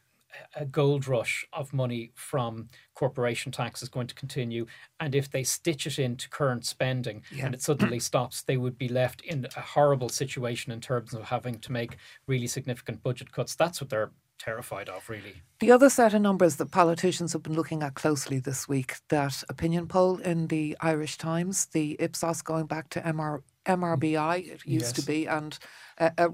a 0.55 0.65
gold 0.65 1.07
rush 1.09 1.47
of 1.53 1.73
money 1.73 2.13
from 2.15 2.69
corporation 2.95 3.51
tax 3.51 3.83
is 3.83 3.89
going 3.89 4.07
to 4.07 4.15
continue. 4.15 4.67
And 5.01 5.15
if 5.15 5.31
they 5.31 5.43
stitch 5.43 5.87
it 5.87 5.99
into 5.99 6.29
current 6.29 6.65
spending 6.65 7.23
yeah. 7.33 7.47
and 7.47 7.55
it 7.55 7.63
suddenly 7.63 7.99
stops, 7.99 8.43
they 8.43 8.57
would 8.57 8.79
be 8.79 8.89
left 8.89 9.21
in 9.23 9.47
a 9.57 9.61
horrible 9.61 10.09
situation 10.09 10.71
in 10.71 10.81
terms 10.81 11.13
of 11.13 11.25
having 11.25 11.59
to 11.59 11.73
make 11.73 11.97
really 12.27 12.47
significant 12.47 13.03
budget 13.03 13.33
cuts. 13.33 13.57
That's 13.57 13.81
what 13.81 13.91
they're 13.91 14.13
terrified 14.39 14.89
of, 14.89 15.09
really. 15.09 15.43
The 15.61 15.71
other 15.71 15.91
set 15.91 16.15
of 16.15 16.23
numbers 16.23 16.57
that 16.57 16.71
politicians 16.71 17.33
have 17.33 17.43
been 17.43 17.55
looking 17.55 17.83
at 17.83 17.95
closely 17.95 18.39
this 18.39 18.69
week 18.69 18.97
that 19.09 19.43
opinion 19.49 19.87
poll 19.87 20.19
in 20.19 20.47
the 20.49 20.77
Irish 20.81 21.19
Times, 21.19 21.67
the 21.67 21.97
Ipsos 21.99 22.43
going 22.43 22.67
back 22.67 22.89
to 22.91 23.01
MR, 23.01 23.43
MRBI, 23.67 24.47
it 24.55 24.67
used 24.67 24.87
yes. 24.87 24.93
to 24.93 25.03
be, 25.03 25.27
and 25.27 25.59
a, 25.99 26.13
a 26.19 26.29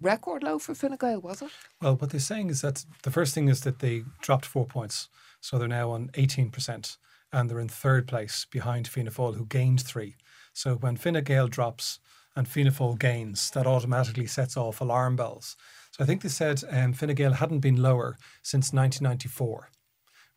record 0.00 0.42
low 0.42 0.58
for 0.58 0.74
Fine 0.74 0.96
Gael, 0.96 1.20
was 1.20 1.42
it? 1.42 1.50
Well, 1.80 1.96
what 1.96 2.10
they're 2.10 2.20
saying 2.20 2.50
is 2.50 2.60
that 2.62 2.84
the 3.02 3.10
first 3.10 3.34
thing 3.34 3.48
is 3.48 3.62
that 3.62 3.80
they 3.80 4.04
dropped 4.20 4.46
four 4.46 4.66
points. 4.66 5.08
So 5.40 5.58
they're 5.58 5.68
now 5.68 5.90
on 5.90 6.08
18%, 6.14 6.96
and 7.32 7.50
they're 7.50 7.60
in 7.60 7.68
third 7.68 8.08
place 8.08 8.46
behind 8.50 8.88
Fianna 8.88 9.10
Fáil, 9.10 9.36
who 9.36 9.46
gained 9.46 9.80
three. 9.80 10.16
So 10.52 10.74
when 10.74 10.96
Fine 10.96 11.22
Gael 11.24 11.48
drops 11.48 12.00
and 12.34 12.48
Fianna 12.48 12.72
Fáil 12.72 12.98
gains, 12.98 13.50
that 13.50 13.66
automatically 13.66 14.26
sets 14.26 14.56
off 14.56 14.80
alarm 14.80 15.16
bells. 15.16 15.56
I 15.98 16.04
think 16.04 16.22
they 16.22 16.28
said 16.28 16.62
um, 16.70 16.92
Fine 16.92 17.14
Gael 17.14 17.32
hadn't 17.32 17.60
been 17.60 17.82
lower 17.82 18.16
since 18.42 18.72
1994 18.72 19.70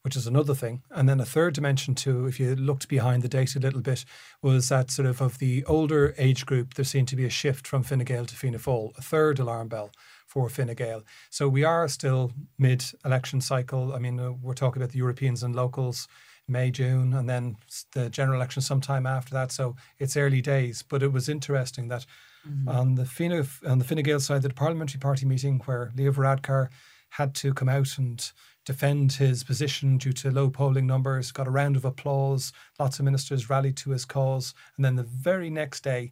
which 0.04 0.16
is 0.16 0.28
another 0.28 0.56
thing. 0.56 0.82
And 0.90 1.08
then 1.08 1.20
a 1.20 1.26
third 1.26 1.54
dimension 1.54 1.96
too, 1.96 2.26
if 2.26 2.40
you 2.40 2.56
looked 2.56 2.88
behind 2.88 3.22
the 3.22 3.28
data 3.28 3.60
a 3.60 3.62
little 3.62 3.82
bit, 3.82 4.04
was 4.42 4.70
that 4.70 4.90
sort 4.90 5.08
of 5.08 5.22
of 5.22 5.38
the 5.38 5.64
older 5.66 6.16
age 6.18 6.46
group, 6.46 6.74
there 6.74 6.86
seemed 6.86 7.08
to 7.10 7.16
be 7.16 7.26
a 7.26 7.30
shift 7.30 7.68
from 7.68 7.84
Fine 7.84 8.00
Gael 8.00 8.26
to 8.26 8.36
Fianna 8.36 8.58
Fáil, 8.58 8.98
a 8.98 9.02
third 9.02 9.40
alarm 9.40 9.68
bell 9.68 9.92
for 10.28 10.50
Fine 10.50 10.74
Gael. 10.74 11.04
So 11.30 11.48
we 11.48 11.64
are 11.64 11.88
still 11.88 12.32
mid-election 12.58 13.42
cycle. 13.42 13.94
I 13.94 14.00
mean, 14.00 14.20
uh, 14.20 14.32
we're 14.32 14.54
talking 14.54 14.82
about 14.82 14.92
the 14.92 14.98
Europeans 14.98 15.44
and 15.44 15.56
locals. 15.56 16.08
May, 16.48 16.72
June, 16.72 17.14
and 17.14 17.30
then 17.30 17.56
the 17.94 18.10
general 18.10 18.36
election 18.36 18.62
sometime 18.62 19.06
after 19.06 19.34
that. 19.36 19.54
So 19.54 19.76
it's 20.00 20.18
early 20.18 20.42
days, 20.42 20.82
but 20.82 21.02
it 21.04 21.14
was 21.14 21.30
interesting 21.30 21.88
that 21.90 22.06
mm-hmm. 22.48 22.70
on 22.70 22.96
the 22.96 23.06
Fine 23.06 23.48
on 23.66 23.80
the 23.80 23.86
Fine 23.86 24.04
Gael 24.04 24.20
side, 24.20 24.42
the 24.42 24.50
parliamentary 24.50 25.00
party 25.00 25.26
meeting 25.26 25.62
where 25.66 25.92
Leo 25.96 26.12
Varadkar 26.12 26.70
had 27.12 27.36
to 27.36 27.54
come 27.54 27.70
out 27.70 27.98
and 27.98 28.32
defend 28.66 29.14
his 29.14 29.44
position 29.44 29.98
due 29.98 30.14
to 30.14 30.32
low 30.32 30.50
polling 30.50 30.88
numbers, 30.88 31.32
got 31.32 31.48
a 31.48 31.52
round 31.52 31.76
of 31.76 31.86
applause. 31.86 32.54
Lots 32.80 33.00
of 33.00 33.06
ministers 33.06 33.50
rallied 33.50 33.78
to 33.78 33.92
his 33.92 34.06
cause. 34.06 34.54
And 34.78 34.86
then 34.86 34.96
the 34.96 35.04
very 35.04 35.50
next 35.50 35.84
day, 35.84 36.12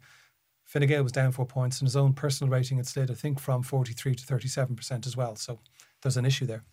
Fine 0.65 0.88
Gael 0.88 1.04
was 1.04 1.12
down 1.12 1.32
four 1.32 1.46
points 1.46 1.80
and 1.80 1.88
his 1.88 1.96
own 1.96 2.13
personal 2.13 2.52
rating 2.52 2.78
had 2.78 2.88
slid, 2.88 3.10
I 3.10 3.15
think, 3.15 3.39
from 3.39 3.63
43 3.63 4.15
to 4.15 4.26
37% 4.26 5.08
as 5.08 5.18
well. 5.18 5.36
So 5.36 5.60
there's 6.02 6.18
an 6.18 6.26
issue 6.26 6.46
there. 6.46 6.63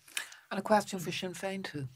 And 0.51 0.59
a 0.59 0.62
question 0.62 0.99
for 0.99 1.12
Sinn 1.12 1.33
Féin 1.33 1.64
too. 1.64 1.88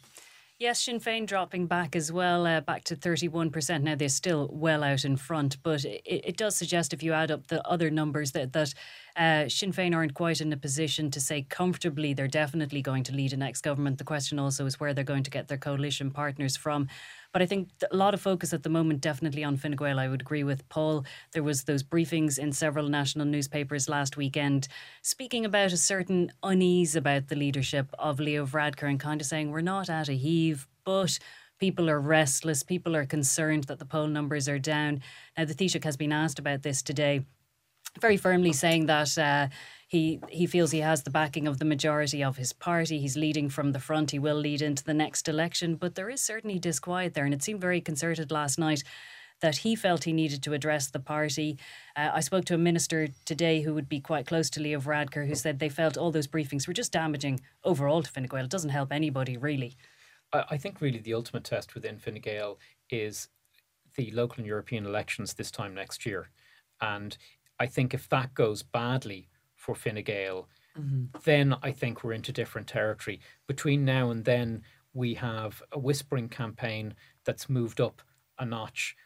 Yes, 0.61 0.83
Sinn 0.83 1.01
Féin 1.01 1.27
dropping 1.27 1.69
back 1.69 1.97
as 1.97 2.13
well, 2.13 2.47
uh, 2.47 2.61
back 2.61 2.85
to 2.85 2.95
31%. 2.95 3.83
Now 3.83 3.95
they're 3.95 4.11
still 4.11 4.47
well 4.53 4.85
out 4.85 5.07
in 5.07 5.17
front, 5.17 5.57
but 5.63 5.87
it, 5.87 6.03
it 6.05 6.37
does 6.37 6.55
suggest 6.55 6.93
if 6.93 7.03
you 7.03 7.15
add 7.15 7.31
up 7.31 7.47
the 7.47 7.67
other 7.67 7.89
numbers 7.89 8.33
that, 8.33 8.53
that 8.53 8.75
uh, 9.17 9.49
Sinn 9.49 9.73
Féin 9.73 9.97
aren't 9.97 10.13
quite 10.13 10.43
in 10.43 10.53
a 10.53 10.59
position 10.59 11.11
to 11.13 11.19
say 11.19 11.47
comfortably 11.49 12.13
they're 12.13 12.29
definitely 12.29 12.83
going 12.83 13.05
to 13.05 13.15
lead 13.15 13.33
a 13.33 13.39
next 13.39 13.63
government. 13.63 13.97
The 13.97 14.05
question 14.05 14.39
also 14.39 14.67
is 14.67 14.79
where 14.79 14.93
they're 14.93 15.03
going 15.03 15.23
to 15.23 15.31
get 15.31 15.49
their 15.49 15.57
coalition 15.57 16.11
partners 16.11 16.59
from. 16.59 16.89
But 17.33 17.43
I 17.43 17.47
think 17.47 17.69
a 17.91 17.97
lot 17.97 18.15
of 18.15 18.21
focus 18.21 18.53
at 18.53 18.65
the 18.65 18.69
moment 18.69 19.01
definitely 19.01 19.45
on 19.45 19.57
Fine 19.57 19.77
Gael. 19.77 20.01
I 20.01 20.09
would 20.09 20.21
agree 20.21 20.43
with 20.43 20.69
Paul. 20.69 21.05
There 21.33 21.43
was 21.43 21.65
those 21.65 21.83
briefings 21.83 22.39
in 22.39 22.53
several 22.53 22.89
national 22.89 23.27
newspapers 23.27 23.89
last 23.89 24.17
weekend 24.17 24.67
speaking 25.03 25.45
about 25.45 25.73
a 25.73 25.77
certain 25.77 26.33
unease 26.43 26.97
about 26.97 27.29
the 27.29 27.37
leadership 27.37 27.89
of 27.99 28.19
Leo 28.19 28.45
Varadkar 28.47 28.89
and 28.89 28.99
kind 28.99 29.21
of 29.21 29.27
saying 29.27 29.51
we're 29.51 29.61
not 29.61 29.89
at 29.89 30.09
a 30.09 30.15
heave, 30.15 30.67
but 30.85 31.19
people 31.59 31.89
are 31.89 32.01
restless, 32.01 32.63
people 32.63 32.97
are 32.97 33.07
concerned 33.07 33.65
that 33.65 33.79
the 33.79 33.85
poll 33.85 34.09
numbers 34.09 34.49
are 34.49 34.59
down. 34.59 35.01
Now 35.37 35.45
the 35.45 35.55
Taoiseach 35.55 35.85
has 35.85 35.97
been 35.97 36.13
asked 36.13 36.39
about 36.39 36.63
this 36.63 36.83
today 36.83 37.25
very 37.99 38.17
firmly 38.17 38.53
saying 38.53 38.87
that 38.87 39.17
uh, 39.19 39.49
he 39.91 40.21
he 40.29 40.47
feels 40.47 40.71
he 40.71 40.79
has 40.79 41.03
the 41.03 41.11
backing 41.11 41.49
of 41.49 41.59
the 41.59 41.65
majority 41.65 42.23
of 42.23 42.37
his 42.37 42.53
party. 42.53 43.01
He's 43.01 43.17
leading 43.17 43.49
from 43.49 43.73
the 43.73 43.81
front. 43.81 44.13
He 44.13 44.21
will 44.21 44.37
lead 44.37 44.63
into 44.63 44.85
the 44.85 44.95
next 44.95 45.29
election, 45.29 45.75
but 45.75 45.97
there 45.97 46.09
is 46.09 46.21
certainly 46.21 46.61
disquiet 46.61 47.15
there, 47.15 47.25
and 47.25 47.35
it 47.35 47.43
seemed 47.43 47.61
very 47.61 47.81
concerted 47.81 48.31
last 48.31 48.57
night 48.57 48.85
that 49.41 49.57
he 49.57 49.75
felt 49.75 50.05
he 50.05 50.13
needed 50.13 50.45
to 50.45 50.53
address 50.53 50.89
the 50.89 51.01
party. 51.01 51.59
Uh, 51.97 52.11
I 52.13 52.21
spoke 52.21 52.45
to 52.45 52.55
a 52.55 52.59
minister 52.59 53.09
today 53.25 53.63
who 53.63 53.75
would 53.75 53.89
be 53.89 53.99
quite 53.99 54.29
close 54.29 54.49
to 54.51 54.61
Leo 54.61 54.79
Varadkar, 54.79 55.27
who 55.27 55.35
said 55.35 55.59
they 55.59 55.69
felt 55.69 55.97
all 55.99 56.13
those 56.13 56.29
briefings 56.29 56.69
were 56.69 56.73
just 56.73 56.93
damaging 56.93 57.41
overall 57.65 58.01
to 58.01 58.11
Fine 58.13 58.27
Gael. 58.27 58.45
It 58.45 58.51
doesn't 58.51 58.71
help 58.71 58.93
anybody 58.93 59.37
really. 59.37 59.77
I, 60.33 60.45
I 60.51 60.57
think 60.57 60.81
really 60.81 61.01
the 61.01 61.15
ultimate 61.15 61.43
test 61.43 61.75
within 61.75 61.99
Fine 61.99 62.21
Gael 62.21 62.61
is 62.91 63.27
the 63.97 64.13
local 64.13 64.37
and 64.37 64.47
European 64.47 64.87
elections 64.87 65.35
this 65.35 65.51
time 65.51 65.75
next 65.75 66.07
year, 66.07 66.31
and 66.81 67.19
I 67.59 67.67
think 67.67 67.93
if 67.93 68.09
that 68.11 68.35
goes 68.35 68.63
badly 68.63 69.31
for 69.75 69.91
Fine 69.91 70.03
Gael, 70.03 70.49
mm-hmm. 70.79 71.05
then 71.25 71.55
I 71.63 71.73
think 71.73 72.03
we're 72.03 72.13
into 72.13 72.33
different 72.33 72.67
territory. 72.67 73.21
Between 73.47 73.85
now 73.85 74.11
and 74.11 74.25
then, 74.25 74.63
we 74.93 75.15
have 75.15 75.63
a 75.73 75.79
whispering 75.79 76.29
campaign 76.29 76.95
that's 77.25 77.49
moved 77.49 77.81
up 77.81 78.03
a 78.39 78.45
notch 78.45 78.97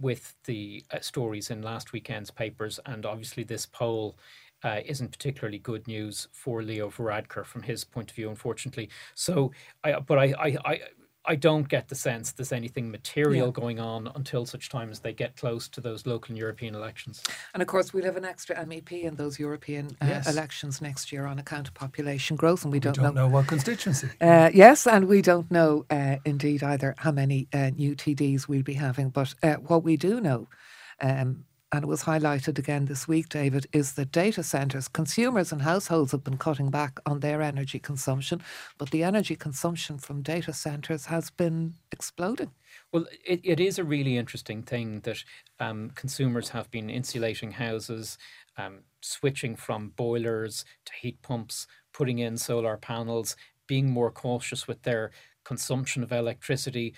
with 0.00 0.34
the 0.44 0.84
uh, 0.90 1.00
stories 1.00 1.50
in 1.50 1.62
last 1.62 1.92
weekend's 1.92 2.30
papers, 2.30 2.80
and 2.86 3.06
obviously 3.06 3.44
this 3.44 3.66
poll 3.66 4.18
uh, 4.64 4.80
isn't 4.84 5.12
particularly 5.12 5.58
good 5.58 5.86
news 5.86 6.28
for 6.32 6.62
Leo 6.62 6.88
Varadkar 6.88 7.44
from 7.44 7.62
his 7.62 7.84
point 7.84 8.10
of 8.10 8.16
view, 8.16 8.28
unfortunately. 8.28 8.88
So, 9.14 9.52
I, 9.84 10.00
but 10.00 10.18
I, 10.18 10.34
I, 10.38 10.56
I, 10.64 10.80
I 11.24 11.36
don't 11.36 11.68
get 11.68 11.88
the 11.88 11.94
sense 11.94 12.32
there's 12.32 12.52
anything 12.52 12.90
material 12.90 13.46
yeah. 13.46 13.52
going 13.52 13.78
on 13.78 14.10
until 14.16 14.44
such 14.44 14.68
time 14.68 14.90
as 14.90 15.00
they 15.00 15.12
get 15.12 15.36
close 15.36 15.68
to 15.68 15.80
those 15.80 16.04
local 16.04 16.32
and 16.32 16.38
European 16.38 16.74
elections. 16.74 17.22
And 17.54 17.62
of 17.62 17.68
course, 17.68 17.92
we'll 17.92 18.04
have 18.04 18.16
an 18.16 18.24
extra 18.24 18.56
MEP 18.56 19.02
in 19.02 19.14
those 19.14 19.38
European 19.38 19.96
uh, 20.00 20.06
yes. 20.06 20.28
elections 20.28 20.80
next 20.80 21.12
year 21.12 21.26
on 21.26 21.38
account 21.38 21.68
of 21.68 21.74
population 21.74 22.36
growth, 22.36 22.64
and 22.64 22.72
we, 22.72 22.76
we 22.76 22.80
don't, 22.80 22.94
don't 22.94 23.14
know, 23.14 23.26
know, 23.26 23.28
what 23.28 23.46
constituency. 23.46 24.08
Uh, 24.20 24.50
yes, 24.52 24.86
and 24.86 25.06
we 25.06 25.22
don't 25.22 25.50
know 25.50 25.84
uh, 25.90 26.16
indeed 26.24 26.62
either 26.62 26.94
how 26.98 27.12
many 27.12 27.48
uh, 27.52 27.70
new 27.70 27.94
TDs 27.94 28.48
we'll 28.48 28.62
be 28.62 28.74
having. 28.74 29.10
But 29.10 29.34
uh, 29.42 29.54
what 29.54 29.84
we 29.84 29.96
do 29.96 30.20
know. 30.20 30.48
Um, 31.00 31.44
and 31.72 31.84
it 31.84 31.88
was 31.88 32.04
highlighted 32.04 32.58
again 32.58 32.84
this 32.84 33.08
week, 33.08 33.30
David, 33.30 33.66
is 33.72 33.94
that 33.94 34.12
data 34.12 34.42
centres, 34.42 34.88
consumers 34.88 35.52
and 35.52 35.62
households 35.62 36.12
have 36.12 36.22
been 36.22 36.36
cutting 36.36 36.70
back 36.70 37.00
on 37.06 37.20
their 37.20 37.40
energy 37.40 37.78
consumption, 37.78 38.42
but 38.76 38.90
the 38.90 39.02
energy 39.02 39.34
consumption 39.34 39.96
from 39.96 40.20
data 40.20 40.52
centres 40.52 41.06
has 41.06 41.30
been 41.30 41.74
exploding. 41.90 42.50
Well, 42.92 43.06
it, 43.26 43.40
it 43.42 43.58
is 43.58 43.78
a 43.78 43.84
really 43.84 44.18
interesting 44.18 44.62
thing 44.62 45.00
that 45.00 45.24
um, 45.60 45.90
consumers 45.94 46.50
have 46.50 46.70
been 46.70 46.90
insulating 46.90 47.52
houses, 47.52 48.18
um, 48.58 48.80
switching 49.00 49.56
from 49.56 49.94
boilers 49.96 50.66
to 50.84 50.92
heat 51.00 51.22
pumps, 51.22 51.66
putting 51.94 52.18
in 52.18 52.36
solar 52.36 52.76
panels, 52.76 53.34
being 53.66 53.88
more 53.88 54.10
cautious 54.10 54.68
with 54.68 54.82
their 54.82 55.10
consumption 55.44 56.02
of 56.02 56.12
electricity. 56.12 56.94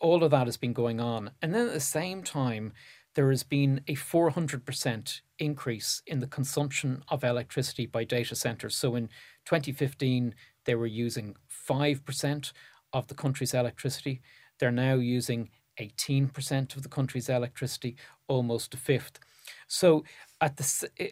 All 0.00 0.24
of 0.24 0.30
that 0.30 0.46
has 0.46 0.56
been 0.56 0.72
going 0.72 0.98
on. 0.98 1.30
And 1.42 1.54
then 1.54 1.66
at 1.66 1.74
the 1.74 1.80
same 1.80 2.22
time, 2.22 2.72
there 3.18 3.30
has 3.30 3.42
been 3.42 3.80
a 3.88 3.96
400% 3.96 5.22
increase 5.40 6.02
in 6.06 6.20
the 6.20 6.28
consumption 6.28 7.02
of 7.08 7.24
electricity 7.24 7.84
by 7.84 8.04
data 8.04 8.36
centers. 8.36 8.76
So 8.76 8.94
in 8.94 9.08
2015, 9.44 10.36
they 10.66 10.76
were 10.76 10.86
using 10.86 11.34
5% 11.68 12.52
of 12.92 13.08
the 13.08 13.16
country's 13.16 13.54
electricity. 13.54 14.22
They're 14.60 14.70
now 14.70 14.94
using 14.94 15.50
18% 15.80 16.76
of 16.76 16.84
the 16.84 16.88
country's 16.88 17.28
electricity, 17.28 17.96
almost 18.28 18.72
a 18.74 18.76
fifth. 18.76 19.18
So 19.66 20.04
at 20.40 20.56
the 20.56 20.88
eh, 21.00 21.08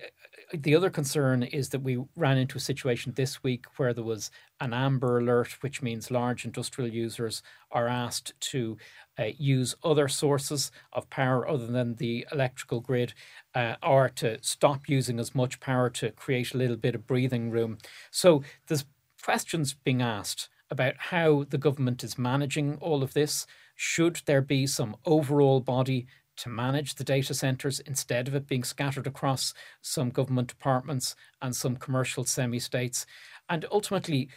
the 0.52 0.74
other 0.74 0.90
concern 0.90 1.42
is 1.42 1.70
that 1.70 1.82
we 1.82 1.98
ran 2.14 2.38
into 2.38 2.56
a 2.56 2.60
situation 2.60 3.12
this 3.14 3.42
week 3.42 3.64
where 3.76 3.92
there 3.92 4.04
was 4.04 4.30
an 4.60 4.72
amber 4.72 5.18
alert, 5.18 5.56
which 5.60 5.82
means 5.82 6.10
large 6.10 6.44
industrial 6.44 6.90
users 6.90 7.42
are 7.70 7.88
asked 7.88 8.32
to 8.40 8.76
uh, 9.18 9.24
use 9.38 9.74
other 9.82 10.08
sources 10.08 10.70
of 10.92 11.10
power 11.10 11.48
other 11.48 11.66
than 11.66 11.96
the 11.96 12.26
electrical 12.32 12.80
grid, 12.80 13.12
uh, 13.54 13.74
or 13.82 14.08
to 14.10 14.38
stop 14.42 14.88
using 14.88 15.18
as 15.18 15.34
much 15.34 15.60
power 15.60 15.90
to 15.90 16.10
create 16.12 16.54
a 16.54 16.58
little 16.58 16.76
bit 16.76 16.94
of 16.94 17.06
breathing 17.06 17.50
room. 17.50 17.78
So 18.10 18.42
there's 18.68 18.84
questions 19.22 19.74
being 19.74 20.02
asked 20.02 20.48
about 20.70 20.94
how 20.96 21.44
the 21.48 21.58
government 21.58 22.04
is 22.04 22.18
managing 22.18 22.76
all 22.76 23.02
of 23.02 23.14
this. 23.14 23.46
Should 23.74 24.22
there 24.26 24.42
be 24.42 24.66
some 24.66 24.96
overall 25.04 25.60
body 25.60 26.06
to 26.36 26.48
manage 26.48 26.94
the 26.94 27.04
data 27.04 27.34
centres 27.34 27.80
instead 27.80 28.28
of 28.28 28.34
it 28.34 28.46
being 28.46 28.64
scattered 28.64 29.06
across 29.06 29.54
some 29.82 30.10
government 30.10 30.48
departments 30.48 31.16
and 31.42 31.54
some 31.54 31.76
commercial 31.76 32.24
semi 32.24 32.58
states? 32.58 33.06
And 33.48 33.64
ultimately, 33.70 34.28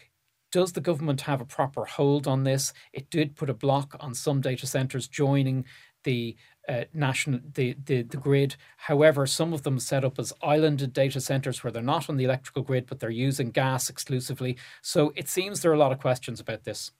does 0.51 0.73
the 0.73 0.81
government 0.81 1.21
have 1.21 1.41
a 1.41 1.45
proper 1.45 1.85
hold 1.85 2.27
on 2.27 2.43
this? 2.43 2.73
It 2.93 3.09
did 3.09 3.35
put 3.35 3.49
a 3.49 3.53
block 3.53 3.95
on 3.99 4.13
some 4.13 4.41
data 4.41 4.65
centres 4.65 5.07
joining 5.07 5.65
the 6.03 6.35
uh, 6.67 6.83
national 6.93 7.39
the, 7.53 7.75
the 7.85 8.03
the 8.03 8.17
grid. 8.17 8.55
However, 8.77 9.25
some 9.25 9.53
of 9.53 9.63
them 9.63 9.79
set 9.79 10.05
up 10.05 10.19
as 10.19 10.33
islanded 10.41 10.93
data 10.93 11.19
centers 11.19 11.63
where 11.63 11.71
they're 11.71 11.81
not 11.81 12.09
on 12.09 12.17
the 12.17 12.23
electrical 12.25 12.63
grid, 12.63 12.85
but 12.87 12.99
they're 12.99 13.09
using 13.09 13.51
gas 13.51 13.89
exclusively. 13.89 14.57
So 14.81 15.11
it 15.15 15.27
seems 15.27 15.61
there 15.61 15.71
are 15.71 15.75
a 15.75 15.79
lot 15.79 15.91
of 15.91 15.99
questions 15.99 16.39
about 16.39 16.63
this. 16.63 16.91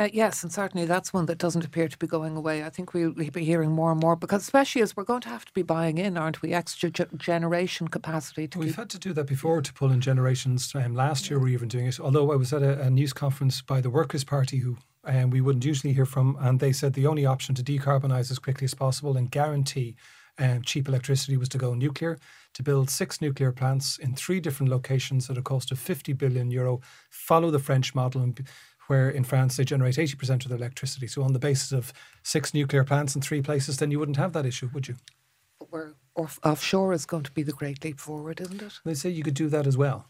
Uh, 0.00 0.08
yes, 0.14 0.42
and 0.42 0.50
certainly 0.50 0.86
that's 0.86 1.12
one 1.12 1.26
that 1.26 1.36
doesn't 1.36 1.62
appear 1.62 1.86
to 1.86 1.98
be 1.98 2.06
going 2.06 2.34
away. 2.34 2.64
I 2.64 2.70
think 2.70 2.94
we'll, 2.94 3.12
be 3.12 3.44
hearing 3.44 3.70
more 3.70 3.92
and 3.92 4.00
more 4.00 4.16
because, 4.16 4.40
especially 4.40 4.80
as 4.80 4.96
we're 4.96 5.04
going 5.04 5.20
to 5.20 5.28
have 5.28 5.44
to 5.44 5.52
be 5.52 5.60
buying 5.60 5.98
in, 5.98 6.16
aren't 6.16 6.40
we? 6.40 6.54
Extra 6.54 6.88
ge- 6.88 7.02
generation 7.18 7.86
capacity. 7.86 8.48
We've 8.56 8.68
keep... 8.68 8.76
had 8.76 8.88
to 8.90 8.98
do 8.98 9.12
that 9.12 9.26
before 9.26 9.60
to 9.60 9.72
pull 9.74 9.92
in 9.92 10.00
generations. 10.00 10.72
Um, 10.74 10.94
last 10.94 11.28
year 11.28 11.38
we 11.38 11.50
were 11.50 11.54
even 11.54 11.68
doing 11.68 11.86
it. 11.86 12.00
Although 12.00 12.32
I 12.32 12.36
was 12.36 12.50
at 12.54 12.62
a, 12.62 12.80
a 12.80 12.88
news 12.88 13.12
conference 13.12 13.60
by 13.60 13.82
the 13.82 13.90
Workers' 13.90 14.24
Party, 14.24 14.56
who 14.56 14.78
um, 15.04 15.28
we 15.28 15.42
wouldn't 15.42 15.66
usually 15.66 15.92
hear 15.92 16.06
from, 16.06 16.34
and 16.40 16.60
they 16.60 16.72
said 16.72 16.94
the 16.94 17.06
only 17.06 17.26
option 17.26 17.54
to 17.56 17.62
decarbonise 17.62 18.30
as 18.30 18.38
quickly 18.38 18.64
as 18.64 18.72
possible 18.72 19.18
and 19.18 19.30
guarantee 19.30 19.96
um, 20.40 20.62
cheap 20.62 20.88
electricity 20.88 21.36
was 21.36 21.50
to 21.50 21.58
go 21.58 21.74
nuclear, 21.74 22.18
to 22.54 22.62
build 22.62 22.88
six 22.88 23.20
nuclear 23.20 23.52
plants 23.52 23.98
in 23.98 24.14
three 24.14 24.40
different 24.40 24.70
locations 24.70 25.28
at 25.28 25.36
a 25.36 25.42
cost 25.42 25.70
of 25.70 25.78
50 25.78 26.14
billion 26.14 26.50
euro, 26.50 26.80
follow 27.10 27.50
the 27.50 27.58
French 27.58 27.94
model 27.94 28.22
and 28.22 28.46
where 28.90 29.08
in 29.08 29.22
France 29.22 29.56
they 29.56 29.64
generate 29.64 29.94
80% 29.94 30.42
of 30.42 30.48
their 30.48 30.58
electricity. 30.58 31.06
So, 31.06 31.22
on 31.22 31.32
the 31.32 31.38
basis 31.38 31.70
of 31.70 31.92
six 32.24 32.52
nuclear 32.52 32.82
plants 32.82 33.14
in 33.14 33.22
three 33.22 33.40
places, 33.40 33.76
then 33.76 33.92
you 33.92 34.00
wouldn't 34.00 34.16
have 34.16 34.32
that 34.32 34.44
issue, 34.44 34.68
would 34.74 34.88
you? 34.88 34.96
Where 35.70 35.94
off- 36.16 36.40
offshore 36.44 36.92
is 36.92 37.06
going 37.06 37.22
to 37.22 37.30
be 37.30 37.44
the 37.44 37.52
great 37.52 37.84
leap 37.84 38.00
forward, 38.00 38.40
isn't 38.40 38.60
it? 38.60 38.80
They 38.84 38.94
say 38.94 39.10
you 39.10 39.22
could 39.22 39.34
do 39.34 39.48
that 39.48 39.68
as 39.68 39.76
well. 39.76 40.08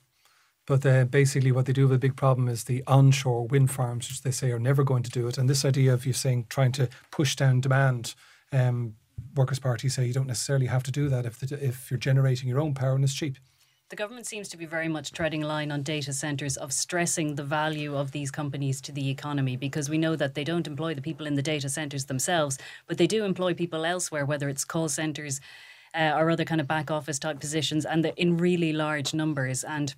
But 0.67 0.87
uh, 0.87 1.05
basically, 1.05 1.53
what 1.53 1.67
they 1.67 1.75
do 1.75 1.83
have 1.83 1.93
a 1.93 1.99
big 1.99 2.17
problem 2.17 2.49
is 2.49 2.65
the 2.65 2.83
onshore 2.87 3.47
wind 3.47 3.71
farms, 3.71 4.09
which 4.09 4.23
they 4.23 4.31
say 4.31 4.51
are 4.51 4.59
never 4.59 4.83
going 4.83 5.03
to 5.03 5.11
do 5.11 5.29
it. 5.29 5.37
And 5.37 5.49
this 5.49 5.65
idea 5.67 5.93
of 5.93 6.07
you 6.07 6.15
saying 6.15 6.47
trying 6.49 6.73
to 6.73 6.89
push 7.11 7.37
down 7.37 7.61
demand, 7.61 8.15
um, 8.51 8.95
Workers' 9.35 9.59
Party 9.59 9.91
say 9.91 10.07
you 10.07 10.15
don't 10.15 10.27
necessarily 10.27 10.67
have 10.67 10.85
to 10.85 10.91
do 10.91 11.11
that 11.11 11.27
if 11.27 11.39
the, 11.39 11.63
if 11.63 11.91
you're 11.91 11.99
generating 11.99 12.49
your 12.49 12.61
own 12.61 12.73
power 12.73 12.95
and 12.95 13.05
it's 13.05 13.13
cheap. 13.13 13.37
The 13.91 13.97
government 13.97 14.29
seems 14.29 14.49
to 14.51 14.57
be 14.57 14.67
very 14.67 14.87
much 14.87 15.11
treading 15.11 15.43
a 15.43 15.49
line 15.49 15.73
on 15.73 15.83
data 15.83 16.13
centres 16.13 16.57
of 16.57 16.73
stressing 16.73 17.35
the 17.35 17.43
value 17.43 17.97
of 17.97 18.13
these 18.13 18.31
companies 18.31 18.81
to 18.83 18.93
the 18.93 19.11
economy 19.11 19.57
because 19.57 19.91
we 19.91 19.99
know 19.99 20.15
that 20.15 20.37
they 20.37 20.45
don't 20.45 20.69
employ 20.69 20.95
the 20.95 21.03
people 21.03 21.27
in 21.27 21.35
the 21.35 21.43
data 21.43 21.69
centres 21.69 22.05
themselves, 22.05 22.57
but 22.87 22.99
they 22.99 23.09
do 23.09 23.25
employ 23.25 23.53
people 23.53 23.85
elsewhere, 23.85 24.25
whether 24.25 24.49
it's 24.49 24.65
call 24.65 24.89
centres 24.89 25.41
uh, 25.93 26.13
or 26.15 26.31
other 26.31 26.45
kind 26.45 26.61
of 26.61 26.69
back 26.69 26.89
office 26.89 27.19
type 27.19 27.41
positions, 27.41 27.85
and 27.85 28.07
in 28.17 28.37
really 28.37 28.73
large 28.73 29.13
numbers. 29.13 29.65
And 29.65 29.93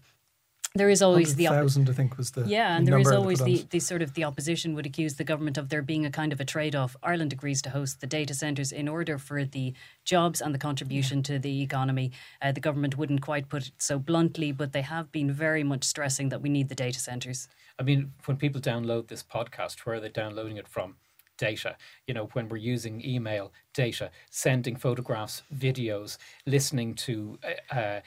there 0.75 0.89
is 0.89 1.03
always 1.03 1.35
the 1.35 1.47
thousand. 1.47 1.91
I 1.91 1.93
think 1.93 2.17
was 2.17 2.31
the 2.31 2.47
yeah, 2.47 2.77
and 2.77 2.87
there 2.87 2.99
is 2.99 3.11
always 3.11 3.41
the, 3.41 3.67
the 3.71 3.79
sort 3.79 4.01
of 4.01 4.15
the 4.15 4.25
opposition 4.25 4.75
would 4.75 4.87
accuse 4.87 5.15
the 5.15 5.25
government 5.25 5.59
of 5.59 5.69
there 5.69 5.83
being 5.83 6.07
a 6.07 6.11
kind 6.11 6.33
of 6.33 6.41
a 6.41 6.45
trade 6.45 6.75
off. 6.75 6.97
Ireland 7.03 7.33
agrees 7.33 7.61
to 7.63 7.71
host 7.71 8.01
the 8.01 8.07
data 8.07 8.33
centres 8.33 8.73
in 8.73 8.89
order 8.89 9.19
for 9.19 9.45
the 9.45 9.75
jobs 10.05 10.41
and 10.41 10.55
the 10.55 10.59
contribution 10.59 11.19
yeah. 11.19 11.25
to 11.25 11.39
the 11.39 11.63
economy. 11.63 12.13
Uh, 12.41 12.53
the 12.53 12.61
government 12.61 12.97
wouldn't 12.97 13.21
quite 13.21 13.49
put 13.49 13.67
it 13.69 13.73
so 13.79 13.99
bluntly, 13.99 14.51
but 14.51 14.73
they 14.73 14.83
have 14.83 15.13
been 15.13 15.31
very 15.31 15.63
much 15.63 15.85
stressing 15.85 16.31
that 16.31 16.41
we 16.41 16.49
need 16.49 16.69
the 16.69 16.75
data 16.75 16.99
centres. 16.99 17.49
I 17.79 17.83
mean, 17.83 18.13
when 18.25 18.37
people 18.37 18.61
download 18.61 19.09
this 19.09 19.23
podcast, 19.23 19.81
where 19.81 19.97
are 19.97 20.01
they 20.01 20.09
downloading 20.09 20.57
it 20.57 20.69
from? 20.69 20.97
data. 21.43 21.77
You 22.07 22.15
know, 22.15 22.29
when 22.35 22.49
we're 22.49 22.59
using 22.59 23.05
email 23.05 23.53
data, 23.75 24.11
sending 24.31 24.77
photographs, 24.77 25.43
videos, 25.53 26.17
listening 26.47 26.95
to 27.07 27.39
uh, 27.43 27.75
uh 27.75 28.01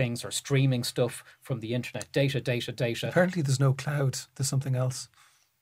things 0.00 0.24
or 0.24 0.30
streaming 0.30 0.82
stuff 0.82 1.22
from 1.42 1.60
the 1.60 1.74
internet. 1.74 2.10
Data, 2.10 2.40
data, 2.40 2.72
data. 2.72 3.08
Apparently, 3.10 3.42
there's 3.42 3.60
no 3.60 3.74
cloud. 3.74 4.18
There's 4.34 4.48
something 4.48 4.74
else. 4.74 5.10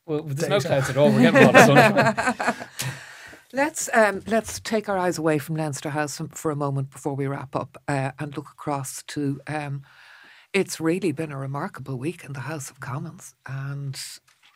Well, 0.07 0.22
there's 0.22 0.37
data. 0.37 0.51
no 0.51 0.61
clouds 0.61 0.90
at 0.90 0.96
all. 0.96 1.11
We're 1.11 1.22
getting 1.22 1.42
a 1.42 1.46
lot 1.46 1.57
of 1.57 1.66
sunshine. 1.66 2.66
Let's 3.53 3.88
um, 3.94 4.20
let's 4.27 4.61
take 4.61 4.90
our 4.90 4.98
eyes 4.98 5.16
away 5.16 5.38
from 5.38 5.57
Leinster 5.57 5.88
House 5.88 6.20
for 6.33 6.51
a 6.51 6.57
moment 6.57 6.90
before 6.90 7.14
we 7.14 7.27
wrap 7.27 7.57
up 7.57 7.79
uh, 7.88 8.11
and 8.18 8.37
look 8.37 8.51
across 8.51 9.03
to. 9.05 9.40
Um, 9.46 9.85
it's 10.53 10.79
really 10.79 11.12
been 11.12 11.33
a 11.33 11.38
remarkable 11.38 11.96
week 11.96 12.24
in 12.24 12.35
the 12.35 12.40
House 12.40 12.68
of 12.68 12.81
Commons 12.81 13.35
and 13.46 13.98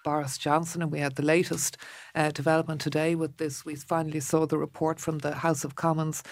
Boris 0.05 0.37
Johnson, 0.37 0.83
and 0.83 0.93
we 0.93 0.99
had 0.99 1.17
the 1.17 1.25
latest 1.25 1.79
uh, 2.15 2.33
development 2.33 2.83
today 2.83 3.15
with 3.15 3.39
this. 3.39 3.65
We 3.65 3.77
finally 3.77 4.21
saw 4.21 4.45
the 4.45 4.59
report 4.59 5.01
from 5.01 5.21
the 5.21 5.37
House 5.37 5.65
of 5.65 5.75
Commons. 5.75 6.23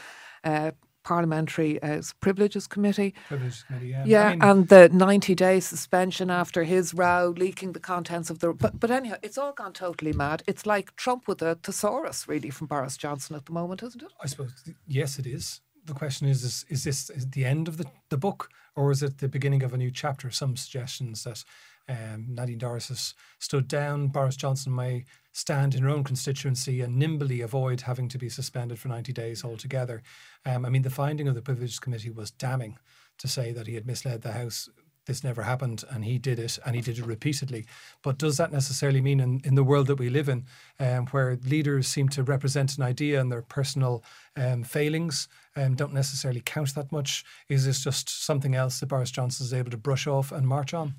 Uh, 0.45 0.73
Parliamentary 1.03 1.83
uh, 1.83 2.03
Privileges 2.21 2.67
Committee. 2.67 3.15
Privileges 3.29 3.65
Committee, 3.67 3.89
yeah. 3.89 4.05
Yeah, 4.07 4.27
I 4.27 4.31
mean, 4.31 4.43
and 4.43 4.69
the 4.69 4.89
90 4.91 5.35
day 5.35 5.61
suspension 5.61 6.31
after 6.31 6.65
his 6.65 6.95
row, 6.95 7.35
leaking 7.37 7.73
the 7.73 7.81
contents 7.81 8.31
of 8.31 8.41
the. 8.41 8.53
But, 8.53 8.79
but 8.79 8.91
anyhow, 8.91 9.17
it's 9.23 9.39
all 9.39 9.53
gone 9.53 9.73
totally 9.73 10.13
mad. 10.13 10.43
It's 10.47 10.67
like 10.67 10.95
Trump 10.97 11.27
with 11.29 11.43
a 11.43 11.57
thesaurus, 11.57 12.29
really, 12.29 12.51
from 12.51 12.67
Boris 12.67 12.97
Johnson 12.97 13.37
at 13.37 13.47
the 13.47 13.53
moment, 13.53 13.83
isn't 13.83 14.03
it? 14.03 14.13
I 14.23 14.27
suppose, 14.27 14.53
yes, 14.87 15.19
it 15.19 15.27
is. 15.27 15.61
The 15.87 15.95
question 15.95 16.29
is, 16.29 16.45
is, 16.45 16.67
is 16.69 16.85
this 16.85 17.11
is 17.11 17.31
the 17.31 17.45
end 17.45 17.67
of 17.67 17.79
the, 17.79 17.87
the 18.11 18.19
book 18.19 18.51
or 18.77 18.91
is 18.91 19.03
it 19.03 19.19
the 19.19 19.29
beginning 19.29 19.63
of 19.63 19.73
a 19.73 19.77
new 19.79 19.91
chapter? 19.91 20.31
Some 20.31 20.57
suggestions 20.57 21.25
that 21.25 21.45
um, 21.89 22.27
Nadine 22.29 22.59
Dorries 22.59 22.89
has 22.89 23.15
stood 23.39 23.67
down. 23.67 24.09
Boris 24.09 24.37
Johnson 24.37 24.75
may 24.75 25.05
stand 25.33 25.75
in 25.75 25.83
her 25.83 25.89
own 25.89 26.05
constituency 26.05 26.81
and 26.81 26.97
nimbly 26.97 27.41
avoid 27.41 27.83
having 27.83 28.09
to 28.09 28.19
be 28.19 28.29
suspended 28.29 28.79
for 28.79 28.89
90 28.89 29.13
days 29.13 29.45
altogether. 29.45 30.03
Um, 30.45 30.65
I 30.65 30.71
mean, 30.71 30.83
the 30.83 30.91
finding 30.91 31.29
of 31.29 31.35
the 31.35 31.43
Privileges 31.43 31.79
Committee 31.79 32.11
was 32.11 32.31
damning 32.31 32.79
to 33.19 33.29
say 33.29 33.53
that 33.53 33.67
he 33.67 33.75
had 33.75 33.87
misled 33.87 34.23
the 34.23 34.33
House. 34.33 34.69
This 35.07 35.25
never 35.25 35.43
happened, 35.43 35.83
and 35.91 36.05
he 36.05 36.19
did 36.19 36.39
it, 36.39 36.59
and 36.65 36.77
he 36.77 36.83
did 36.83 36.99
it 36.99 37.07
repeatedly. 37.07 37.67
But 38.03 38.19
does 38.19 38.37
that 38.37 38.53
necessarily 38.53 39.01
mean, 39.01 39.19
in, 39.19 39.41
in 39.45 39.55
the 39.55 39.65
world 39.65 39.87
that 39.89 39.99
we 39.99 40.09
live 40.09 40.29
in, 40.29 40.45
um, 40.79 41.07
where 41.07 41.39
leaders 41.45 41.89
seem 41.89 42.09
to 42.11 42.23
represent 42.23 42.77
an 42.77 42.85
idea 42.85 43.21
and 43.21 43.33
their 43.33 43.43
personal 43.43 44.05
um, 44.37 44.63
failings 44.63 45.27
um, 45.57 45.75
don't 45.75 45.95
necessarily 45.95 46.43
count 46.45 46.75
that 46.75 46.93
much? 46.93 47.25
Is 47.49 47.67
this 47.67 47.83
just 47.83 48.25
something 48.25 48.55
else 48.55 48.81
that 48.81 48.87
Boris 48.87 49.11
Johnson 49.11 49.45
is 49.45 49.55
able 49.55 49.71
to 49.71 49.77
brush 49.77 50.07
off 50.07 50.33
and 50.33 50.47
march 50.47 50.75
on? 50.75 50.95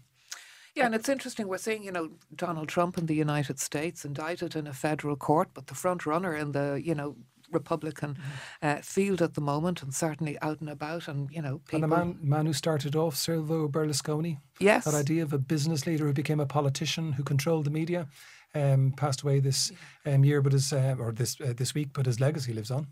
Yeah, 0.75 0.86
and 0.86 0.95
it's 0.95 1.10
interesting. 1.10 1.47
We're 1.47 1.57
seeing, 1.57 1.84
you 1.84 1.91
know, 1.91 2.12
Donald 2.34 2.69
Trump 2.69 2.97
in 2.97 3.05
the 3.05 3.15
United 3.15 3.60
States 3.60 4.05
indicted 4.05 4.55
in 4.55 4.67
a 4.67 4.73
federal 4.73 5.15
court, 5.15 5.49
but 5.53 5.67
the 5.67 5.75
front 5.75 6.05
runner 6.05 6.36
in 6.36 6.53
the, 6.53 6.81
you 6.84 6.95
know, 6.95 7.15
Republican 7.51 8.15
mm-hmm. 8.15 8.79
uh, 8.79 8.81
field 8.81 9.21
at 9.21 9.34
the 9.34 9.41
moment, 9.41 9.84
and 9.84 9.93
certainly 9.93 10.39
out 10.41 10.62
and 10.62 10.69
about, 10.69 11.07
and 11.07 11.29
you 11.31 11.41
know, 11.41 11.60
people. 11.67 11.84
And 11.84 11.91
the 11.91 11.97
man, 11.97 12.17
man 12.21 12.45
who 12.45 12.53
started 12.53 12.95
off 12.95 13.15
Silvio 13.15 13.67
Berlusconi. 13.67 14.38
Yes, 14.60 14.86
that 14.86 14.93
idea 14.93 15.23
of 15.23 15.34
a 15.34 15.38
business 15.38 15.86
leader 15.86 16.05
who 16.05 16.13
became 16.13 16.39
a 16.39 16.45
politician 16.45 17.13
who 17.13 17.23
controlled 17.23 17.65
the 17.65 17.71
media, 17.71 18.07
um, 18.55 18.93
passed 18.95 19.21
away 19.21 19.39
this 19.39 19.71
um, 20.05 20.23
year, 20.23 20.41
but 20.41 20.53
his 20.53 20.71
uh, 20.73 20.95
or 20.99 21.12
this 21.12 21.39
uh, 21.41 21.53
this 21.55 21.73
week, 21.73 21.89
but 21.93 22.05
his 22.05 22.19
legacy 22.19 22.53
lives 22.53 22.71
on. 22.71 22.88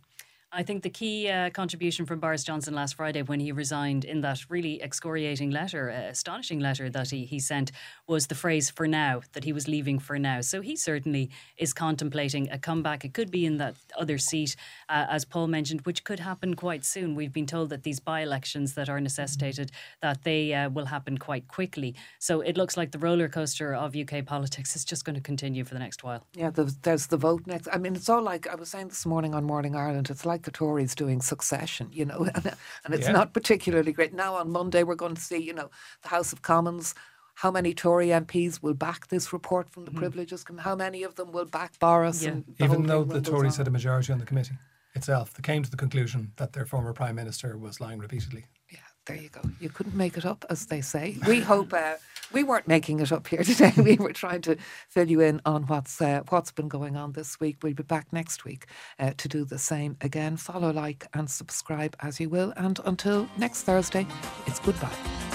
I 0.51 0.63
think 0.63 0.81
the 0.81 0.89
key 0.89 1.29
uh, 1.29 1.51
contribution 1.51 2.07
from 2.07 2.19
Boris 2.19 2.43
Johnson 2.43 2.73
last 2.73 2.95
Friday 2.95 3.21
when 3.21 3.39
he 3.39 3.51
resigned 3.51 4.03
in 4.03 4.21
that 4.21 4.49
really 4.49 4.81
excoriating 4.81 5.51
letter, 5.51 5.91
uh, 5.91 6.09
astonishing 6.09 6.59
letter 6.59 6.89
that 6.89 7.11
he, 7.11 7.25
he 7.25 7.39
sent, 7.39 7.71
was 8.07 8.25
the 8.25 8.33
phrase 8.33 8.71
for 8.71 8.87
now, 8.87 9.21
that 9.33 9.43
he 9.43 9.53
was 9.53 9.67
leaving 9.67 9.99
for 9.99 10.17
now. 10.17 10.41
So 10.41 10.61
he 10.61 10.75
certainly 10.75 11.29
is 11.57 11.71
contemplating 11.71 12.49
a 12.49 12.57
comeback. 12.57 13.05
It 13.05 13.13
could 13.13 13.29
be 13.29 13.45
in 13.45 13.57
that 13.57 13.75
other 13.95 14.17
seat, 14.17 14.55
uh, 14.89 15.05
as 15.07 15.23
Paul 15.23 15.45
mentioned, 15.45 15.81
which 15.81 16.03
could 16.03 16.19
happen 16.19 16.55
quite 16.55 16.83
soon. 16.83 17.13
We've 17.13 17.31
been 17.31 17.45
told 17.45 17.69
that 17.69 17.83
these 17.83 17.99
by 17.99 18.21
elections 18.21 18.73
that 18.73 18.89
are 18.89 18.99
necessitated, 18.99 19.71
that 20.01 20.23
they 20.23 20.55
uh, 20.55 20.71
will 20.71 20.87
happen 20.87 21.19
quite 21.19 21.47
quickly. 21.47 21.93
So 22.17 22.41
it 22.41 22.57
looks 22.57 22.75
like 22.75 22.91
the 22.91 22.97
roller 22.97 23.29
coaster 23.29 23.75
of 23.75 23.95
UK 23.95 24.25
politics 24.25 24.75
is 24.75 24.83
just 24.83 25.05
going 25.05 25.15
to 25.15 25.21
continue 25.21 25.63
for 25.63 25.75
the 25.75 25.79
next 25.79 26.03
while. 26.03 26.25
Yeah, 26.33 26.49
there's, 26.49 26.75
there's 26.77 27.05
the 27.05 27.17
vote 27.17 27.45
next. 27.45 27.67
I 27.71 27.77
mean, 27.77 27.95
it's 27.95 28.09
all 28.09 28.23
like 28.23 28.47
I 28.47 28.55
was 28.55 28.69
saying 28.69 28.87
this 28.87 29.05
morning 29.05 29.35
on 29.35 29.43
Morning 29.43 29.75
Ireland. 29.75 30.09
It's 30.09 30.25
like 30.25 30.38
the 30.43 30.51
Tories 30.51 30.95
doing 30.95 31.21
Succession, 31.21 31.89
you 31.91 32.05
know, 32.05 32.27
and, 32.35 32.53
and 32.85 32.93
it's 32.93 33.07
Yeah. 33.07 33.13
not 33.13 33.33
particularly 33.33 33.91
great. 33.91 34.13
Now 34.13 34.35
on 34.35 34.49
Monday 34.51 34.83
we're 34.83 34.95
going 34.95 35.15
to 35.15 35.21
see, 35.21 35.37
you 35.37 35.53
know, 35.53 35.69
the 36.03 36.09
House 36.09 36.33
of 36.33 36.41
Commons. 36.41 36.93
How 37.35 37.51
many 37.51 37.73
Tory 37.73 38.07
MPs 38.07 38.61
will 38.61 38.73
back 38.73 39.07
this 39.07 39.31
report 39.31 39.69
from 39.69 39.85
the 39.85 39.91
Privileges 39.91 40.43
Committee? 40.43 40.63
How 40.63 40.75
many 40.75 41.03
of 41.03 41.15
them 41.15 41.31
will 41.31 41.45
back 41.45 41.79
Boris? 41.79 42.21
Yeah. 42.23 42.31
And 42.31 42.43
the 42.57 42.65
Even 42.65 42.85
though 42.85 43.05
the 43.05 43.21
Tories 43.21 43.53
on. 43.53 43.59
had 43.59 43.67
a 43.67 43.71
majority 43.71 44.11
on 44.11 44.19
the 44.19 44.25
committee 44.25 44.57
itself, 44.93 45.33
they 45.33 45.41
came 45.41 45.63
to 45.63 45.71
the 45.71 45.77
conclusion 45.77 46.33
that 46.35 46.51
their 46.51 46.65
former 46.65 46.91
Prime 46.91 47.15
Minister 47.15 47.57
was 47.57 47.79
lying 47.79 47.99
repeatedly. 47.99 48.45
Yeah, 48.69 48.79
there 49.05 49.15
you 49.15 49.29
go. 49.29 49.39
You 49.61 49.69
couldn't 49.69 49.95
make 49.95 50.17
it 50.17 50.25
up, 50.25 50.43
as 50.49 50.65
they 50.65 50.81
say. 50.81 51.15
We 51.27 51.39
hope 51.39 51.71
uh, 51.73 51.93
we 52.31 52.43
weren't 52.43 52.67
making 52.67 52.99
it 52.99 53.11
up 53.11 53.27
here 53.27 53.43
today. 53.43 53.73
We 53.77 53.95
were 53.97 54.13
trying 54.13 54.41
to 54.41 54.57
fill 54.89 55.09
you 55.09 55.21
in 55.21 55.41
on 55.45 55.63
what's 55.63 56.01
uh, 56.01 56.21
what's 56.29 56.51
been 56.51 56.67
going 56.67 56.95
on 56.95 57.13
this 57.13 57.39
week. 57.39 57.57
We'll 57.63 57.73
be 57.73 57.83
back 57.83 58.11
next 58.11 58.45
week 58.45 58.67
uh, 58.99 59.11
to 59.17 59.27
do 59.27 59.45
the 59.45 59.59
same 59.59 59.97
again. 60.01 60.37
Follow, 60.37 60.71
like, 60.71 61.07
and 61.13 61.29
subscribe 61.29 61.95
as 62.01 62.19
you 62.19 62.29
will. 62.29 62.53
And 62.57 62.79
until 62.85 63.27
next 63.37 63.63
Thursday, 63.63 64.05
it's 64.47 64.59
goodbye. 64.59 65.28